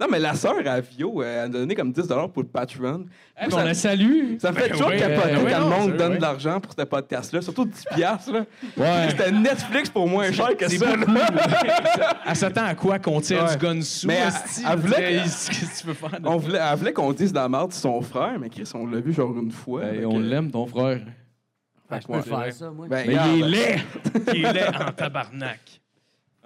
[0.00, 3.06] Non, mais la sœur à Vio, euh, elle a donné comme 10 pour le Patreon.
[3.36, 4.36] Hey, on la salue.
[4.38, 7.42] Ça fait Ben toujours capoter ben quand le monde donne de l'argent pour ce podcast-là,
[7.42, 8.32] surtout 10 piastres.
[8.32, 8.40] là.
[8.76, 9.08] Ouais.
[9.10, 10.86] C'était Netflix pour moins cher que ça.
[12.26, 14.06] Elle s'attend à quoi qu'on tire du gun sous?
[14.06, 14.20] Mais
[14.70, 15.22] elle- voulait
[15.68, 16.20] Qu'est-ce que tu veux faire?
[16.20, 18.70] de- On voulait, elle voulait qu'on dise de la merde sur son frère, mais Chris,
[18.74, 19.84] on l'a vu genre une fois.
[19.84, 21.00] Hey, Fait on l'aime, ton frère.
[21.88, 22.88] Fait que je peux faire ça, moi.
[22.88, 23.82] Ben, Mais il est laid.
[24.34, 25.80] Il est en tabarnak.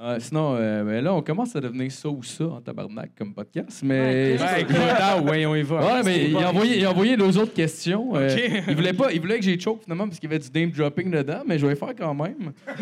[0.00, 3.34] Ah, sinon, euh, ben là, on commence à devenir ça ou ça en tabarnak comme
[3.34, 3.82] podcast.
[3.82, 4.36] Mais.
[4.38, 5.80] Ouais, Ouais, écoute, ah, ouais, on y va.
[5.80, 8.14] Ouais, mais il a, envoyé, il a envoyé deux autres questions.
[8.14, 8.28] Euh,
[8.68, 10.70] il, voulait pas, il voulait que j'ai choke finalement parce qu'il y avait du name
[10.70, 12.52] dropping dedans, mais je vais le faire quand même.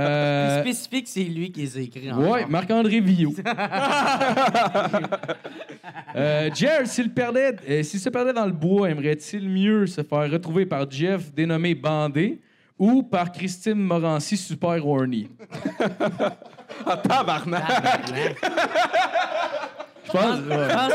[0.00, 2.12] Euh, Plus spécifique, c'est lui qui les a écrits.
[2.12, 3.34] ouais, Marc-André Villot.
[6.16, 10.30] euh, Jer, s'il perdait, euh, s'il se perdait dans le bois, aimerait-il mieux se faire
[10.30, 12.40] retrouver par Jeff dénommé Bandé?
[12.80, 15.28] Ou par Christine Morancy super horny?
[16.86, 17.62] Ah, tabarnak!
[20.06, 20.38] Je pense.
[20.40, 20.68] ouais.
[20.68, 20.92] Je pense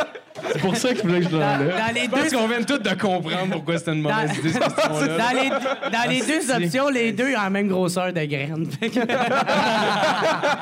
[0.52, 1.78] C'est pour ça que je voulais que je l'enlève.
[1.78, 2.38] dans les Je pense deux.
[2.38, 5.18] qu'on vient tous de comprendre pourquoi c'était une mauvaise Dans- idée, cette question-là.
[5.18, 5.50] Dans les,
[5.92, 8.68] dans les deux options, les deux ont la même grosseur de graines.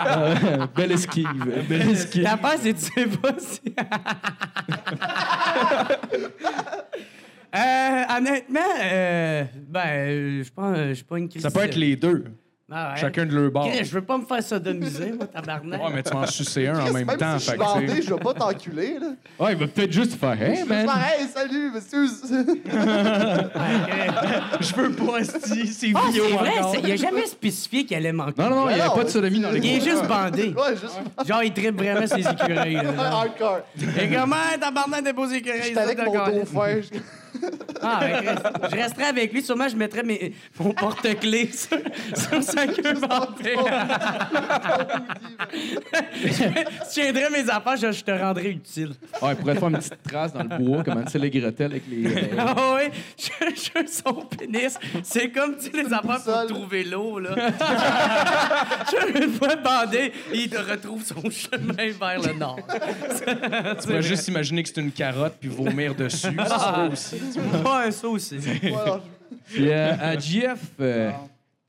[0.05, 1.27] Euh, belle esquive.
[1.69, 2.23] Belle esquive.
[2.23, 3.61] La part, c'est tu sais pas si.
[7.55, 11.41] Euh, honnêtement, euh, ben, je pense, je suis pas une crise.
[11.43, 12.23] Ça peut être les deux,
[12.71, 12.99] Ah ouais.
[12.99, 13.69] chacun de leur bord.
[13.71, 15.79] Je veux pas me faire sodomiser, moi, tabarnak.
[15.79, 17.37] Ouais, mais tu vas en sucer un en même même temps.
[17.37, 19.07] si je suis bandé, je vais pas t'enculer, là.
[19.39, 20.87] Ouais, il va peut-être juste faire Hey, Je man.
[20.89, 22.07] hey, salut, monsieur.
[24.61, 26.51] Je veux pas, esti, c'est Ah, vieux c'est vrai,
[26.83, 28.41] il a jamais spécifié qu'il allait manquer.
[28.41, 30.07] Non, non, non, il n'y Non, avait pas de sodomie dans les Il est juste
[30.07, 30.53] bandé.
[30.57, 32.73] Ouais, juste Genre, il tripe vraiment ses écureuils.
[32.75, 33.59] là, hardcore.
[34.01, 35.61] Et comment, tabarnak, des beaux écureuils?
[35.65, 36.81] J'étais avec mon dauphin.
[37.81, 38.35] Ah, ben,
[38.71, 39.41] je resterais avec lui.
[39.43, 41.77] Sûrement, je mettrais mes, mon porte-clés sur,
[42.15, 43.55] sur sa queue bandée.
[46.23, 48.91] je tiendrais mes affaires, je, je te rendrais utile.
[49.21, 51.83] Ouais, il pourrait faire une petite trace dans le bois, comme Ansel et Gretel avec
[51.89, 52.05] les.
[52.05, 54.77] euh, Ah oui, je, je son pénis.
[55.03, 57.35] C'est comme tu sais, les affaires pour trouver l'eau, là.
[58.91, 62.59] je, une fois bandé, il te retrouve son chemin vers le nord.
[63.81, 66.27] Tu vas juste imaginer que c'est une carotte puis vomir dessus.
[66.37, 67.21] Ah, Ouais, ça aussi.
[68.71, 69.01] Voilà.
[69.45, 71.11] Puis euh, à GF, euh,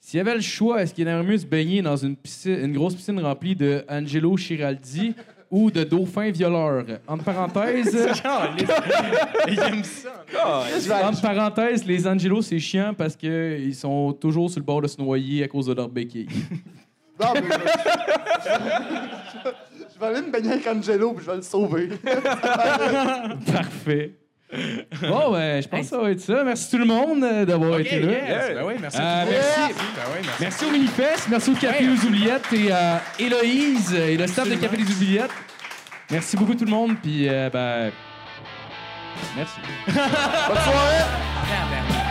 [0.01, 2.75] s'il y avait le choix, est-ce qu'il aimerait mieux se baigner dans une, piscine, une
[2.75, 5.15] grosse piscine remplie de Angelo Chiraldi
[5.51, 6.85] ou de dauphins violeurs?
[7.07, 7.95] Entre parenthèses,
[9.49, 10.25] Il aime ça.
[11.09, 15.01] Entre parenthèses, les Angelos, c'est chiant parce qu'ils sont toujours sur le bord de se
[15.01, 16.29] noyer à cause de leur béquille.
[17.21, 17.47] Non, mais je...
[19.95, 21.91] je vais aller me baigner avec Angelo puis je vais le sauver.
[23.53, 24.15] Parfait.
[25.03, 26.45] Bon, ben, je pense que ça va être ça.
[26.45, 28.13] Merci tout le monde euh, d'avoir été là.
[28.13, 28.55] Yes.
[28.55, 28.99] Ben oui, merci.
[29.01, 29.25] Euh.
[29.25, 30.41] Ben oui, merci.
[30.41, 34.55] Merci au Minifest, merci au Café aux Oubliettes et à Héloïse et le staff de
[34.57, 35.31] Café des Oubliettes.
[36.11, 37.91] Merci beaucoup tout le monde, puis euh, ben,
[39.37, 39.59] merci.
[39.87, 41.05] Bonne soirée!
[41.49, 42.04] Tabarnak.